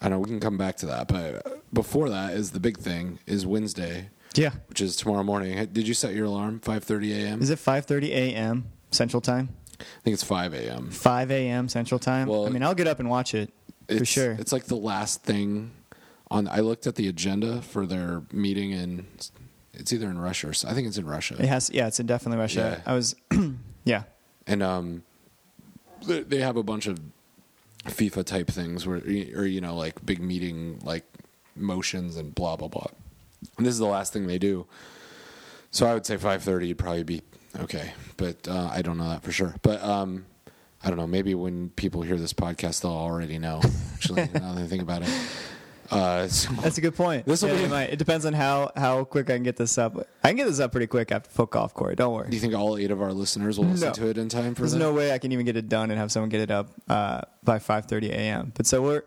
[0.00, 1.08] I know we can come back to that.
[1.08, 4.50] But before that is the big thing is Wednesday, Yeah.
[4.68, 5.68] which is tomorrow morning.
[5.72, 7.42] Did you set your alarm 5:30 a.m.?
[7.42, 8.66] Is it 5:30 a.m.
[8.90, 9.50] Central Time?
[9.80, 10.90] I think it's 5 a.m.
[10.90, 11.68] 5 a.m.
[11.68, 12.26] Central Time.
[12.28, 13.52] Well, I mean, I'll get up and watch it
[13.88, 14.32] for sure.
[14.32, 15.70] It's like the last thing
[16.30, 16.48] on.
[16.48, 19.06] I looked at the agenda for their meeting in.
[19.74, 21.36] It's either in Russia or I think it's in Russia.
[21.38, 21.70] It has.
[21.72, 22.82] Yeah, it's in definitely Russia.
[22.84, 22.92] Yeah.
[22.92, 23.14] I was.
[23.84, 24.02] yeah.
[24.46, 25.04] and um,
[26.06, 26.98] they have a bunch of
[27.88, 31.04] FIFA type things where, or you know, like big meeting like
[31.56, 32.86] motions and blah blah blah.
[33.56, 34.66] And this is the last thing they do.
[35.70, 37.22] So I would say five thirty would probably be
[37.60, 39.54] okay, but uh, I don't know that for sure.
[39.62, 40.26] But um,
[40.82, 41.06] I don't know.
[41.06, 43.60] Maybe when people hear this podcast, they'll already know.
[43.94, 45.10] Actually, now that I think about it.
[45.90, 47.24] Uh, so- That's a good point.
[47.26, 47.90] This'll Yeah, be- it, might.
[47.90, 49.96] it depends on how, how quick I can get this up.
[50.22, 51.94] I can get this up pretty quick after foot golf, Corey.
[51.96, 52.28] Don't worry.
[52.28, 53.94] do you think all eight of our listeners will listen No.
[53.94, 54.78] to it in time for There's that?
[54.78, 57.22] no way I can even get it done and have someone get it up uh,
[57.42, 58.52] by 5:30 a.m.
[58.54, 59.02] But so we're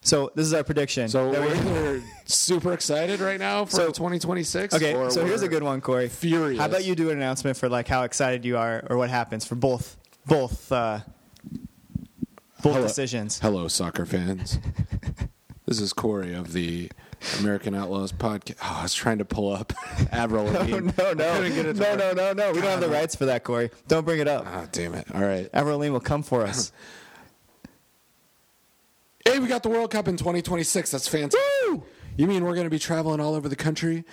[0.00, 1.08] so this is our prediction.
[1.08, 4.74] So we're we- either super excited right now for So- 2026.
[4.74, 4.92] okay.
[5.10, 6.08] So here's a good one, Corey.
[6.08, 6.58] Furious.
[6.58, 9.44] How about you do an announcement for like how excited you are or what happens
[9.44, 11.00] for both both uh,
[12.62, 12.82] both Hello.
[12.86, 13.38] decisions?
[13.40, 14.58] Hello, soccer fans.
[15.72, 16.90] this is Corey of the
[17.40, 18.56] American Outlaws podcast.
[18.62, 19.72] Oh, I was trying to pull up
[20.12, 20.90] Avril No, Lavigne.
[20.98, 22.52] no, no, get it no, no, no, no.
[22.52, 23.70] We don't have the rights for that, Corey.
[23.88, 24.44] Don't bring it up.
[24.46, 25.06] Ah, damn it.
[25.14, 25.48] All right.
[25.54, 26.72] Avril Lavigne will come for us.
[29.24, 30.90] Hey, we got the World Cup in 2026.
[30.90, 31.40] That's fantastic.
[32.16, 34.04] You mean we're going to be traveling all over the country?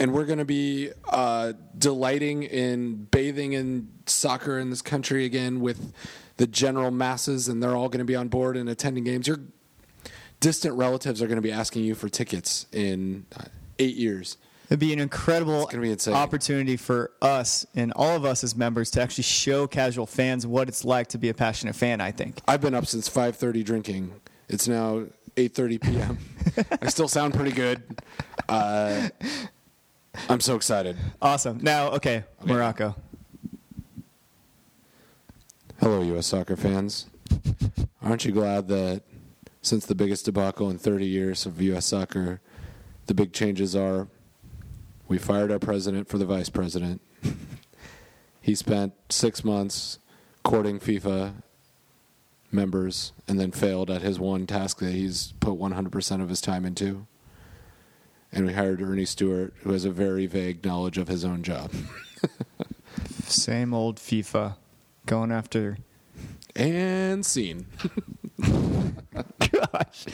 [0.00, 5.60] And we're going to be uh, delighting in bathing in soccer in this country again
[5.60, 5.92] with
[6.38, 9.28] the general masses, and they're all going to be on board and attending games.
[9.28, 9.38] Your
[10.40, 13.44] distant relatives are going to be asking you for tickets in uh,
[13.78, 14.36] eight years.
[14.68, 19.02] It'd be an incredible be opportunity for us and all of us as members to
[19.02, 22.02] actually show casual fans what it's like to be a passionate fan.
[22.02, 22.38] I think.
[22.46, 24.12] I've been up since 5:30 drinking.
[24.46, 26.18] It's now 8:30 p.m.
[26.82, 27.82] I still sound pretty good.
[28.46, 29.08] Uh,
[30.28, 30.98] I'm so excited.
[31.22, 31.60] Awesome.
[31.62, 32.94] Now, okay, Morocco.
[35.80, 36.26] Hello, U.S.
[36.26, 37.06] soccer fans.
[38.02, 39.02] Aren't you glad that
[39.62, 41.86] since the biggest debacle in 30 years of U.S.
[41.86, 42.40] soccer,
[43.06, 44.08] the big changes are
[45.08, 47.00] we fired our president for the vice president.
[48.40, 49.98] he spent six months
[50.42, 51.32] courting FIFA
[52.52, 56.64] members and then failed at his one task that he's put 100% of his time
[56.64, 57.06] into.
[58.30, 61.72] And we hired Earnie Stewart, who has a very vague knowledge of his own job.
[63.24, 64.56] Same old FIFA,
[65.06, 65.78] going after.
[66.54, 67.66] And scene.
[69.72, 70.04] gosh.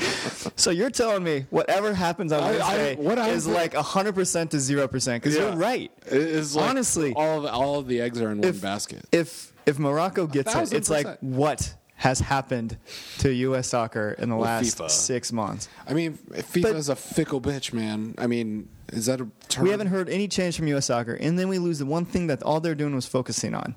[0.56, 4.56] So you're telling me whatever happens on I- I- Wednesday I is like 100% to
[4.58, 5.48] 0% because Yeah.
[5.48, 5.90] you're right.
[6.06, 7.12] It is like Honestly.
[7.14, 9.04] all of all of the eggs are in one If- basket.
[9.12, 12.76] If if Morocco gets it, it's like what has happened
[13.18, 13.68] to U.S.
[13.68, 14.90] soccer in the Well, last FIFA.
[14.90, 15.68] six months?
[15.88, 18.14] I mean, FIFA is a fickle bitch, man.
[18.18, 19.64] I mean, is that a term?
[19.64, 20.86] We haven't heard any change from U.S.
[20.86, 23.74] soccer, and then we lose the one thing that all they're doing was focusing on.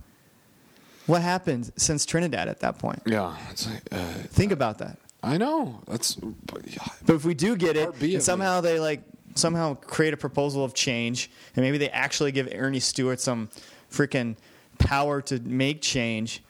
[1.06, 3.01] What happened since Trinidad at that point?
[3.06, 4.97] Yeah, it's like uh, Think about that.
[5.23, 6.15] I know that's.
[6.15, 9.01] But yeah, But if we do get it, Part B and of somehow they like
[9.36, 13.49] somehow create a proposal of change, and maybe they actually give Earnie Stewart some
[13.91, 14.36] freaking
[14.80, 16.43] power to make change.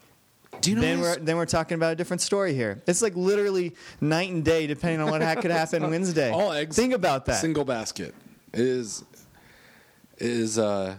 [0.61, 0.81] do you know?
[0.81, 2.81] then we're then we're talking about a different story here.
[2.87, 6.29] It's like literally night and day, depending on what ha- could happen Wednesday.
[6.31, 6.75] all eggs.
[6.75, 7.39] Think about that.
[7.41, 8.13] Single basket
[8.53, 9.03] is
[10.17, 10.97] is uh.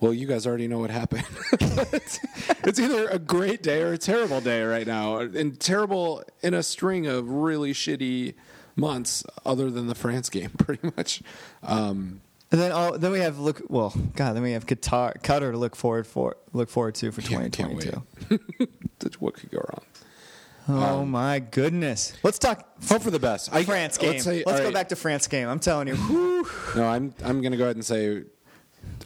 [0.00, 1.24] Well, you guys already know what happened.
[1.60, 2.18] it's,
[2.64, 6.62] it's either a great day or a terrible day right now, and terrible in a
[6.62, 8.34] string of really shitty
[8.76, 11.22] months, other than the France game, pretty much.
[11.62, 15.52] Um, And then oh, then we have look well, God, then we have Qatar Qatar
[15.52, 19.16] to look forward for look forward to for Can't- can't 2022.
[19.20, 19.84] what could go wrong?
[20.68, 22.12] Oh my goodness.
[22.22, 23.52] Let's talk Hope for the best.
[23.52, 24.12] I, France game.
[24.12, 25.48] Let's, Let's, go right, back to France game.
[25.48, 25.96] I'm telling you.
[26.76, 28.22] No, I'm I'm going to go ahead and say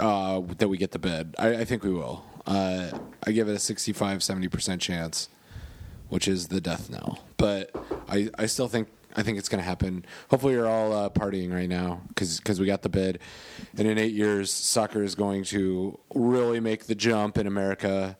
[0.00, 1.34] uh, that we get the bid.
[1.38, 2.24] I, I think we will.
[2.46, 2.90] Uh,
[3.26, 5.28] I give it a 65, 70 percent chance,
[6.08, 7.20] which is the death knell.
[7.36, 7.70] But
[8.08, 10.04] I, I still think I think it's going to happen.
[10.30, 13.20] Hopefully, you're all uh, partying right now because we got the bid,
[13.76, 18.16] and in eight years, soccer is going to really make the jump in America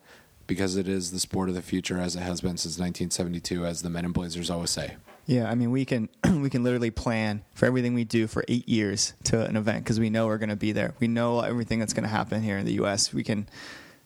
[0.46, 3.82] because it is the sport of the future as it has been since 1972, as
[3.82, 4.96] the Men in Blazers always say.
[5.26, 6.08] Yeah, I mean we can
[6.42, 9.98] we can literally plan for everything we do for eight years to an event because
[9.98, 10.94] we know we're going to be there.
[11.00, 13.12] We know everything that's going to happen here in the U.S.
[13.12, 13.48] We can.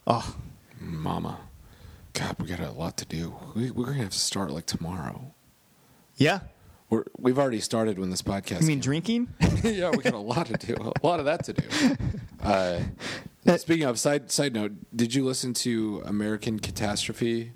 [0.06, 0.36] Oh,
[0.80, 1.38] Mama,
[2.12, 3.34] God, we got a lot to do.
[3.54, 5.32] We, we're gonna have to start like tomorrow.
[6.16, 6.40] yeah.
[6.90, 8.56] We're, we've already started when this podcast.
[8.56, 8.80] I mean came.
[8.80, 9.28] drinking.
[9.62, 10.74] yeah, we got a lot to do.
[10.74, 11.62] A lot of that to do.
[12.40, 12.80] Uh,
[13.56, 17.50] speaking of side side note, did you listen to American Catastrophe,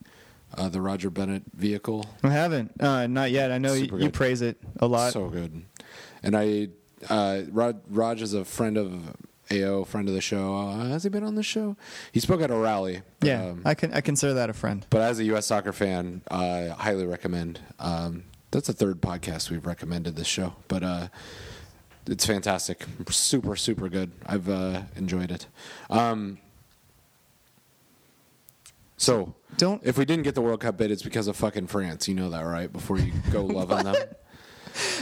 [0.57, 2.07] uh, the Roger Bennett vehicle?
[2.23, 2.73] I haven't.
[2.81, 3.51] Uh, not yet.
[3.53, 5.12] I know you, Super you praise it a lot.
[5.12, 5.62] So good.
[6.23, 6.69] And I,
[7.09, 9.17] uh, Rod, Rog is a friend of
[9.51, 10.55] AO, friend of the show.
[10.57, 11.77] Uh, has he been on the show?
[12.12, 13.03] He spoke at a rally.
[13.23, 14.87] yeah, Um, I can I consider that a friend.
[14.91, 15.47] But as a U.S.
[15.47, 17.61] soccer fan, I highly recommend.
[17.79, 21.09] Um, that's the third podcast we've recommended this show, but uh,
[22.07, 24.12] it's fantastic, super super good.
[24.27, 25.47] I've uh, enjoyed it.
[25.91, 26.38] Um,
[29.03, 32.09] so Don't if we didn't get the World Cup bid, it's because of fucking France.
[32.09, 32.73] You know that, right?
[32.73, 33.97] Before you go loving them.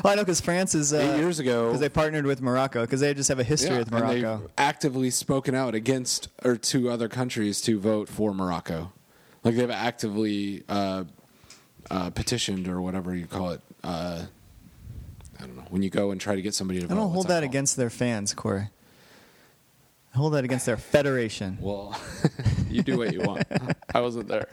[0.03, 2.81] Well, I know because France is uh, Eight years ago, because they partnered with Morocco
[2.81, 4.39] because they just have a history Yeah, with Morocco.
[4.39, 8.93] they've actively spoken out against or to other countries to vote for Morocco.
[9.45, 11.05] Like they've actively uh,
[11.91, 13.61] uh, petitioned or whatever you call it.
[13.85, 14.25] Uh,
[15.39, 17.13] I don't know when you go and try to get somebody to vote, I don't
[17.13, 17.45] hold that called?
[17.45, 18.71] against their fans, Corey.
[20.15, 21.57] Hold that against their federation.
[21.63, 21.99] Well,
[22.69, 23.45] you do what you want.
[23.95, 24.49] I wasn't there.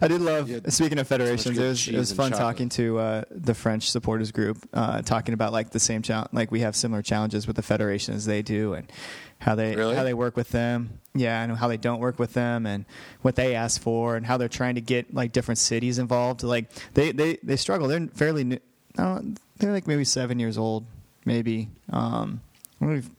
[0.00, 0.50] I did love.
[0.72, 4.58] Speaking of federations, it was, it was fun talking to uh, the French supporters group,
[4.72, 6.30] uh, talking about like the same challenge.
[6.32, 8.90] Like we have similar challenges with the federation as they do, and
[9.38, 9.94] how they Really?
[9.94, 10.98] how they work with them.
[11.14, 12.84] Yeah, and how they don't work with them, and
[13.22, 16.42] what they ask for, and how they're trying to get like different cities involved.
[16.42, 17.86] Like they they they struggle.
[17.88, 18.58] They're fairly new.
[18.98, 20.86] I don't, they're like maybe seven years old,
[21.24, 21.68] maybe.
[21.90, 22.40] Um,
[22.80, 23.10] I don't know if-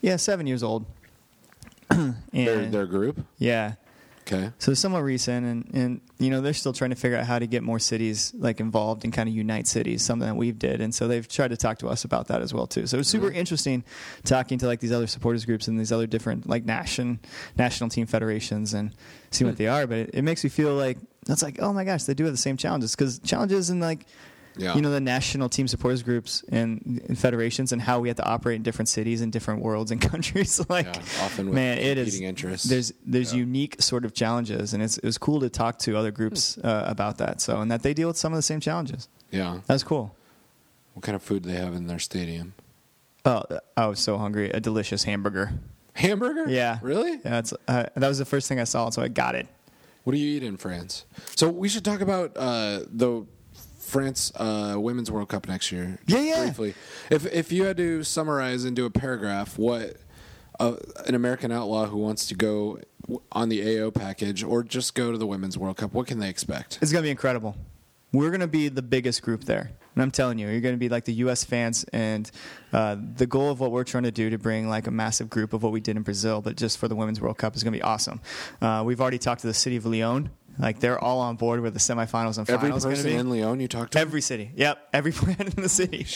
[0.00, 0.84] yeah, seven years old.
[1.90, 3.24] and Their their group.
[3.38, 3.74] yeah,
[4.20, 4.52] Okay.
[4.58, 7.38] so it's somewhat recent, and, and you know they're still trying to figure out how
[7.40, 10.80] to get more cities like involved and kind of unite cities, something that we've did,
[10.80, 12.86] and so they've tried to talk to us about that as well too.
[12.86, 13.38] So it's super Really?
[13.40, 13.82] interesting
[14.24, 17.16] talking to like these other supporters groups and these other different like national
[17.58, 18.94] national team federations and
[19.32, 19.58] see what Hmm.
[19.58, 19.86] they are.
[19.88, 22.32] But it, it makes me feel like that's like oh my gosh, they do have
[22.32, 24.06] the same challenges because challenges and like
[24.60, 24.74] Yeah.
[24.76, 28.24] you know the national team supporters groups and, and federations and how we have to
[28.34, 31.96] operate in different cities and different worlds and countries like Yeah, often with man it
[31.98, 32.68] is competing interests.
[32.68, 33.40] there's there's Yeah.
[33.46, 36.66] unique sort of challenges and it's it was cool to talk to other groups Hmm.
[36.66, 39.60] uh, about that so and that they deal with some of the same challenges yeah.
[39.66, 40.14] that's cool
[40.94, 42.52] What kind of food do they have in their stadium?
[43.24, 43.42] oh
[43.76, 45.52] I was so hungry a delicious hamburger
[45.94, 46.48] Hamburger?
[46.48, 47.12] yeah Really?
[47.12, 49.46] yeah that's uh, that was the first thing I saw so I got it
[50.04, 51.04] What do you eat in France?
[51.36, 53.26] So we should talk about uh, the
[53.90, 55.98] France uh, Women's World Cup next year.
[56.06, 56.44] Yeah, yeah.
[56.44, 56.74] Briefly,
[57.10, 59.96] if if you had to summarize into a paragraph, what
[60.60, 60.76] uh,
[61.06, 62.78] an American outlaw who wants to go
[63.32, 66.28] on the AO package or just go to the Women's World Cup, what can they
[66.28, 66.78] expect?
[66.80, 67.56] It's going to be incredible.
[68.12, 69.72] We're going to be the biggest group there.
[69.94, 71.44] And I'm telling you, you're going to be like the U.S.
[71.44, 71.84] fans.
[71.92, 72.30] And
[72.72, 75.52] uh, the goal of what we're trying to do to bring like a massive group
[75.52, 77.72] of what we did in Brazil, but just for the Women's World Cup is going
[77.72, 78.20] to be awesome.
[78.60, 80.30] Uh, we've already talked to the city of Lyon.
[80.58, 82.84] Like they're all on board with the semifinals and Every finals.
[82.84, 83.16] gonna person be.
[83.16, 84.50] in Lyon you talked to, Every city.
[84.56, 84.88] Yep.
[84.92, 86.06] Every plant in the city.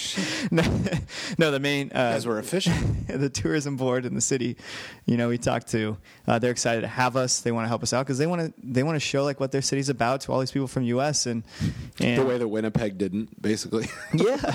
[0.50, 0.62] no,
[1.38, 3.08] no, the main uh, guys were efficient.
[3.08, 4.56] the tourism board in the city,
[5.06, 5.96] you know, we talked to.
[6.26, 7.40] Uh, they're excited to have us.
[7.40, 8.52] They want to help us out because they want to.
[8.62, 11.26] They want to show like what their city's about to all these people from U.S.
[11.26, 11.42] and
[12.00, 13.86] and the way that Winnipeg didn't, basically.
[14.14, 14.52] yeah,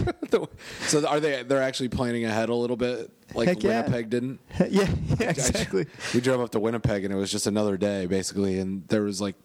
[0.81, 1.43] so are they?
[1.43, 3.81] They're actually planning ahead a little bit, like Heck yeah.
[3.81, 4.39] Winnipeg didn't.
[4.69, 4.87] yeah,
[5.19, 5.87] yeah, exactly.
[6.13, 9.21] We drove up to Winnipeg and it was just another day, basically, and there was
[9.21, 9.35] like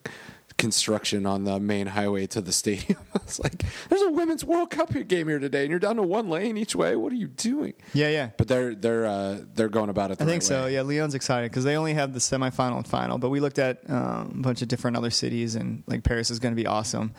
[0.57, 2.99] construction on the main highway to the stadium.
[3.17, 6.29] it's like, "There's a women's World Cup game here today, and you're down to one
[6.29, 6.97] lane each way.
[6.97, 8.31] What are you doing?" Yeah, yeah.
[8.37, 10.19] But they're they're uh, they're going about it.
[10.19, 10.65] The I think right so.
[10.65, 10.75] way.
[10.75, 13.19] Yeah, Lyon's excited because they only have the semifinal and final.
[13.19, 16.39] But we looked at um, a bunch of different other cities, and like Paris is
[16.39, 17.15] going to be awesome.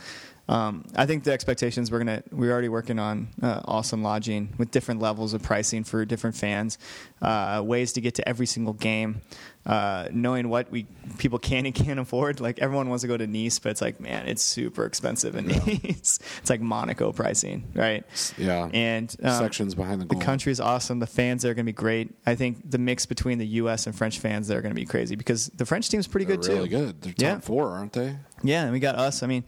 [0.48, 4.70] Um, I think the expectations we're gonna we're already working on uh, awesome lodging with
[4.70, 6.78] different levels of pricing for different fans,
[7.22, 9.22] uh, ways to get to every single game,
[9.66, 10.86] uh, knowing what we
[11.18, 12.40] people can and can't afford.
[12.42, 15.48] Like everyone wants to go to Nice, but it's like man, it's super expensive in
[15.48, 16.20] Nice.
[16.38, 18.04] it's like Monaco pricing, right?
[18.38, 18.70] Yeah.
[18.72, 21.00] And um, sections behind the the country is awesome.
[21.00, 22.14] The fans there are going to be great.
[22.28, 23.88] I think the mix between the U.S.
[23.88, 26.38] and French fans there are going to be crazy because the French team's pretty They're
[26.38, 26.78] good really too.
[26.86, 27.02] good.
[27.02, 27.40] They're top Yeah.
[27.40, 28.16] four, aren't they?
[28.44, 29.24] Yeah, and we got us.
[29.24, 29.44] I mean,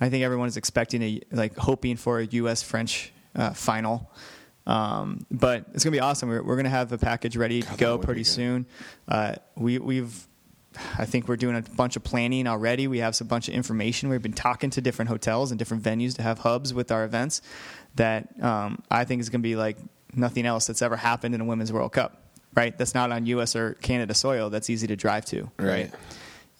[0.00, 2.62] I think everyone is expecting a like hoping for a U.S.
[2.62, 4.10] French uh, final.
[4.66, 6.28] Um, but it's gonna be awesome.
[6.28, 8.66] We're, we're gonna have a package ready to go pretty soon.
[9.08, 10.26] Uh, we we've.
[10.96, 12.86] I think we're doing a bunch of planning already.
[12.86, 14.08] We have a bunch of information.
[14.08, 17.42] We've been talking to different hotels and different venues to have hubs with our events.
[17.96, 19.78] That um, I think is going to be like
[20.14, 22.22] nothing else that's ever happened in a women's World Cup.
[22.54, 22.76] Right?
[22.78, 23.56] That's not on U.S.
[23.56, 24.48] or Canada soil.
[24.48, 25.50] That's easy to drive to.
[25.58, 25.66] Right.
[25.68, 25.90] Right?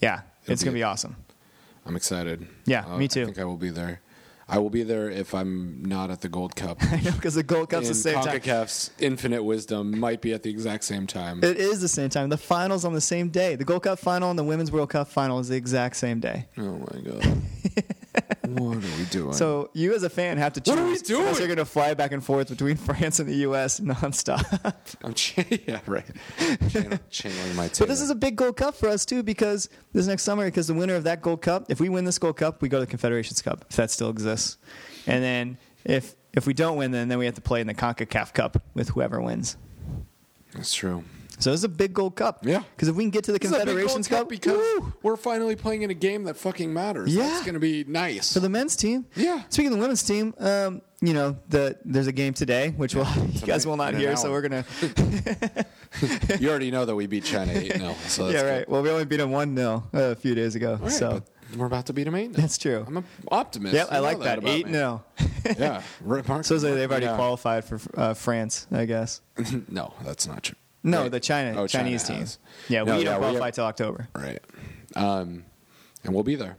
[0.01, 1.15] Yeah, It'll it's going to be- be awesome.
[1.87, 2.47] I'm excited.
[2.67, 3.23] Yeah, Uh, me too.
[3.23, 4.01] I think I will be there.
[4.53, 6.79] I will be there if I'm not at the Gold Cup.
[6.93, 8.41] I know because the Gold Cup's the same time.
[8.41, 11.43] CONCACAF's infinite wisdom might be at the exact same time.
[11.45, 12.31] It is the same time.
[12.31, 13.55] The finals on the same day.
[13.55, 16.47] The Gold Cup final and the Women's World Cup final is the exact same day.
[16.59, 16.63] oh
[16.93, 17.43] my god!
[18.59, 19.33] what are we doing?
[19.33, 20.71] So you as a fan have to choose.
[20.71, 21.35] What are we unless doing?
[21.37, 23.81] You're going to fly back and forth between France and the U.S.
[23.81, 24.75] nonstop.
[25.05, 26.05] I'm cha- yeah right.
[26.71, 27.69] Channel, channeling my.
[27.69, 30.67] but this is a big Gold Cup for us too because this next summer, because
[30.67, 32.85] the winner of that Gold Cup, if we win this Gold Cup, we go to
[32.87, 34.59] the Confederations Cup if that still exists,
[35.07, 37.75] and then if if we don't win, then then we have to play in the
[37.75, 39.57] Concacaf Cup with whoever wins.
[40.55, 41.05] That's true.
[41.41, 42.41] So this is a big Gold Cup.
[42.47, 42.63] Yeah.
[42.77, 44.93] Because if we can get to the This is a big Confederations Cup, because woo!
[45.03, 47.15] we're finally playing in a game that fucking matters.
[47.15, 47.23] Yeah.
[47.25, 48.33] That's going to be nice.
[48.33, 49.07] for the men's team.
[49.17, 49.43] Yeah.
[49.49, 53.09] Speaking of the women's team, um, you know, the there's a game today, which we'll
[53.33, 54.65] you guys will not hear, so we're gonna.
[56.39, 58.51] you already know that we beat China eight 0 So yeah, good.
[58.59, 58.69] right.
[58.69, 61.23] Well, we only beat them one 0 a few days ago, right, so
[61.57, 62.33] we're about to beat them eight.
[62.33, 62.85] that's true.
[62.87, 63.75] I'm an optimist.
[63.75, 64.39] Yep, You I like that.
[64.39, 64.73] about Eight me.
[64.75, 65.03] 0
[65.59, 67.17] Yeah, remark- So they've already yeah.
[67.17, 69.21] qualified for uh, France, I guess.
[69.69, 70.57] no, that's not true.
[70.83, 71.11] No, Right.
[71.11, 72.19] the China Oh, China Chinese team.
[72.21, 72.39] has.
[72.69, 74.09] Yeah, No, we yeah, don't qualify have- till October.
[74.15, 74.41] Right.
[74.97, 75.45] Um,
[76.05, 76.57] and we'll be there.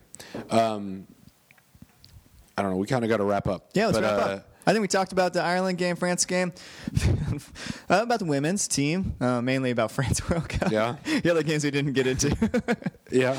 [0.49, 1.07] Um,
[2.57, 2.77] I don't know.
[2.77, 3.69] We kind of got to wrap up.
[3.73, 4.47] Yeah, let's But, wrap uh, up.
[4.67, 6.53] I think we talked about the Ireland game, France game,
[7.89, 10.71] uh, about the women's team, uh, mainly about France World Cup.
[10.71, 10.97] Yeah.
[11.23, 12.29] the other games we didn't get into.
[13.11, 13.37] Yeah.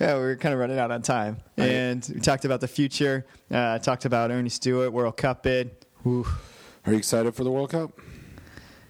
[0.00, 1.36] yeah, we were kind of running out on time.
[1.58, 1.68] Right.
[1.68, 3.26] And we talked about the future.
[3.50, 5.72] Uh, talked about Earnie Stewart, World Cup bid.
[6.06, 6.22] Are
[6.86, 7.90] you excited for the World Cup?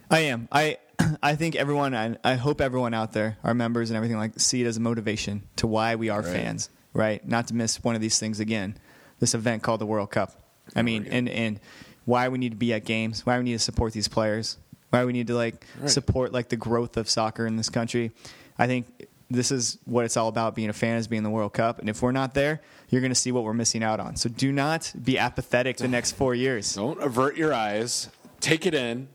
[0.09, 0.47] I am.
[0.53, 0.77] I
[1.23, 1.95] I think everyone.
[1.95, 4.81] I, I hope everyone out there, our members and everything, like see it as a
[4.81, 6.33] motivation to why we are Right.
[6.33, 6.71] fans.
[6.93, 7.27] Right.
[7.27, 8.77] Not to miss one of these things again.
[9.21, 10.33] This event called the World Cup.
[10.75, 11.61] I mean, and and
[12.05, 13.25] why we need to be at games.
[13.27, 14.57] Why we need to support these players.
[14.91, 15.91] Why we need to like Right.
[15.91, 18.11] support like the growth of soccer in this country.
[18.59, 18.87] I think
[19.31, 20.57] this is what it's all about.
[20.57, 23.13] Being a fan is being the World Cup, and if we're not there, you're going
[23.13, 24.17] to see what we're missing out on.
[24.17, 26.75] So do not be apathetic the next four years.
[26.75, 28.09] Don't avert your eyes.
[28.41, 29.07] Take it in.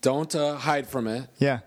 [0.00, 1.28] Don't uh, hide from it.
[1.38, 1.60] Yeah.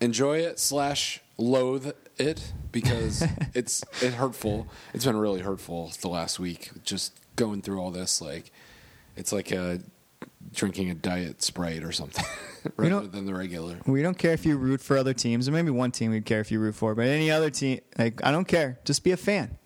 [0.00, 4.68] Enjoy it slash loathe it because it's it hurtful.
[4.92, 6.70] It's been really hurtful the last week.
[6.84, 8.52] Just going through all this, like
[9.16, 9.80] it's like a
[10.52, 12.24] drinking a diet sprite or something
[12.76, 13.76] rather than the regular.
[13.86, 16.40] We don't care if you root for other teams, or maybe one team we'd care
[16.40, 18.78] if you root for, but any other team, like I don't care.
[18.84, 19.56] Just be a fan,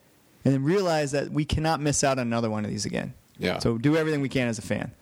[0.45, 3.15] and then realize that we cannot miss out on another one of these again.
[3.39, 3.59] Yeah.
[3.59, 4.93] So do everything we can as a fan.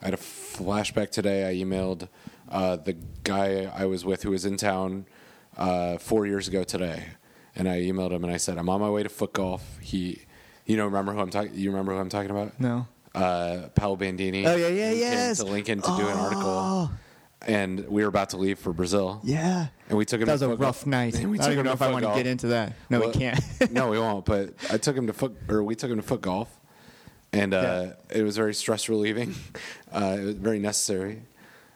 [0.00, 1.48] I had a flashback today.
[1.48, 2.08] I emailed
[2.50, 2.94] uh, the
[3.24, 5.06] guy I was with who was in town
[5.56, 7.04] uh, four years ago today,
[7.56, 10.22] and I emailed him and I said, "I'm on my way to foot golf." He,
[10.66, 11.54] you know, remember who I'm talking?
[11.54, 12.58] You remember who I'm talking about?
[12.60, 12.86] No.
[13.14, 14.46] Uh, Paolo Bandini.
[14.46, 15.38] Oh, yeah, yeah, yes.
[15.38, 16.20] To Lincoln to do an Oh.
[16.20, 16.90] article,
[17.46, 19.20] and we were about to leave for Brazil.
[19.24, 19.66] Yeah.
[19.88, 20.26] And we took him.
[20.26, 20.86] That to was a rough golf.
[20.86, 21.14] night.
[21.16, 22.74] I took don't even him know if I want to get into that.
[22.88, 23.40] No, Well, we can't.
[23.72, 24.24] no, we won't.
[24.24, 26.48] But I took him to foot, or we took him to foot golf,
[27.32, 29.34] and uh, it was very stress relieving.
[29.92, 31.20] Uh, it was very necessary,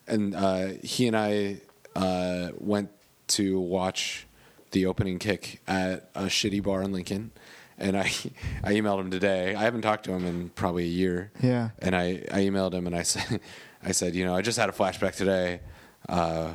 [0.07, 1.59] and uh, he and I
[1.96, 2.90] uh, went
[3.28, 4.26] to watch
[4.72, 7.30] the opening kick at a shitty bar in Lincoln,
[7.78, 8.02] and I
[8.64, 9.55] I emailed him today.
[9.55, 11.32] I haven't talked to him in probably a year.
[11.40, 11.70] Yeah.
[11.78, 13.40] And I, I emailed him and I said
[13.82, 15.61] I said you know I just had a flashback today.
[16.09, 16.55] Uh,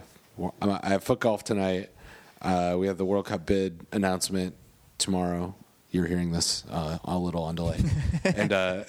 [0.61, 1.89] I have foot golf tonight.
[2.41, 4.55] Uh, we have the World Cup bid announcement
[4.97, 5.55] tomorrow.
[5.91, 7.79] You're hearing this uh, a little on delay,
[8.23, 8.83] and uh,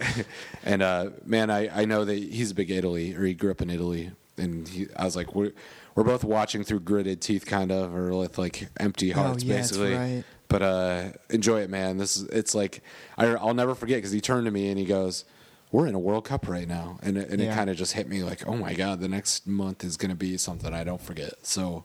[0.64, 3.62] and uh, man, I, I know that he's a big Italy, or he grew up
[3.62, 4.10] in Italy,
[4.40, 5.52] and he, I was like, we're
[5.94, 9.56] we're both watching through gritted teeth, kind of, or with like empty hearts, Oh, yeah,
[9.56, 9.94] basically.
[9.94, 10.24] right.
[10.48, 11.98] But uh, enjoy it, man.
[11.98, 12.82] This is it's like
[13.16, 15.24] I, I'll never forget because he turned to me and he goes,
[15.70, 18.08] "We're in a World Cup right now," and it, and it kind of just hit
[18.08, 21.00] me like, "Oh my god, the next month is going to be something I don't
[21.00, 21.84] forget." So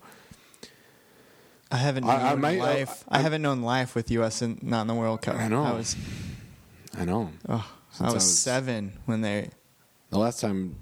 [1.71, 3.03] I haven't known I- I might- life.
[3.09, 4.41] I- I, haven't known life with U.S.
[4.41, 5.35] in, not in the World Cup.
[5.35, 5.63] I know.
[5.63, 5.95] I was
[6.97, 9.49] I know oh, I I was, was- seven when they.
[10.09, 10.75] the last time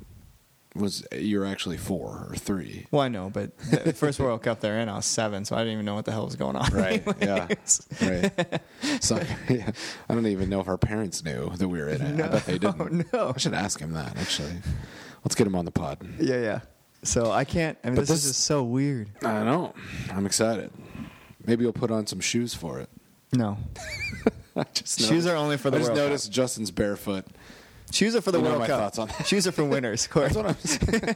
[0.75, 2.87] was you were actually four or three.
[2.91, 5.59] Well, I know, but the first World Cup they're in, I was seven, so I
[5.59, 6.71] didn't even know what the hell was going on.
[6.73, 7.03] Right.
[7.21, 7.47] Yeah.
[7.49, 7.87] anyways.
[8.01, 8.61] Right.
[9.01, 9.19] So
[9.49, 9.71] yeah,
[10.09, 12.21] I don't even know if our parents knew that we were in it.
[12.23, 13.11] I bet they didn't.
[13.13, 13.33] no.
[13.35, 14.53] I should ask him that actually.
[15.23, 15.99] Let's get him on the pod.
[16.19, 16.59] Yeah, yeah.
[17.03, 17.77] So I can't.
[17.83, 19.09] I mean, this, this- is just so weird.
[19.23, 19.73] I know.
[20.11, 20.71] I'm excited.
[21.45, 22.89] Maybe you'll put on some shoes for it.
[23.33, 23.57] No,
[24.55, 27.25] I just shoes are only for the I just World noticed Justin's barefoot.
[27.93, 28.79] Shoes are for the You World my Cup.
[28.79, 29.27] thoughts on that.
[29.27, 30.07] Shoes are for winners.
[30.07, 30.29] Corey.
[30.29, 31.15] That's what I'm saying.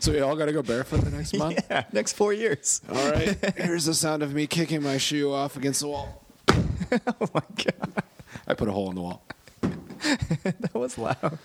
[0.00, 1.64] so we all got to go barefoot the next month.
[1.70, 2.80] yeah, next four years.
[2.88, 3.36] All right.
[3.56, 6.20] Here's the sound of me kicking my shoe off against the wall.
[7.20, 8.02] Oh my god,
[8.46, 9.24] I put a hole in the wall.
[9.62, 11.38] that was loud.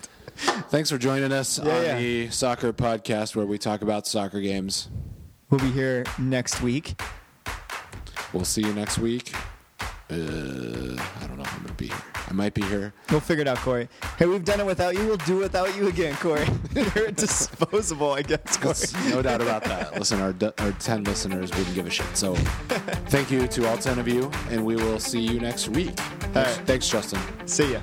[0.68, 1.98] Thanks for joining us Yeah, on yeah.
[1.98, 4.88] the soccer podcast where we talk about soccer games.
[5.48, 7.00] We'll be here next week.
[8.32, 9.34] We'll see you next week.
[10.08, 10.69] Uh,
[12.40, 12.94] might be here.
[13.10, 13.86] We'll figure it out, Corey.
[14.18, 15.06] Hey, we've done it without you.
[15.06, 16.46] We'll do it without you again, Corey.
[16.96, 19.10] You're disposable, I guess, Corey.
[19.10, 19.98] no doubt about that.
[19.98, 20.34] Listen, our,
[20.64, 22.16] our 10 listeners wouldn't give a shit.
[22.16, 22.34] So
[23.14, 25.94] thank you to all 10 of you, and we will see you next week.
[26.32, 26.66] Thanks, right.
[26.66, 27.20] thanks Justin.
[27.46, 27.80] See ya.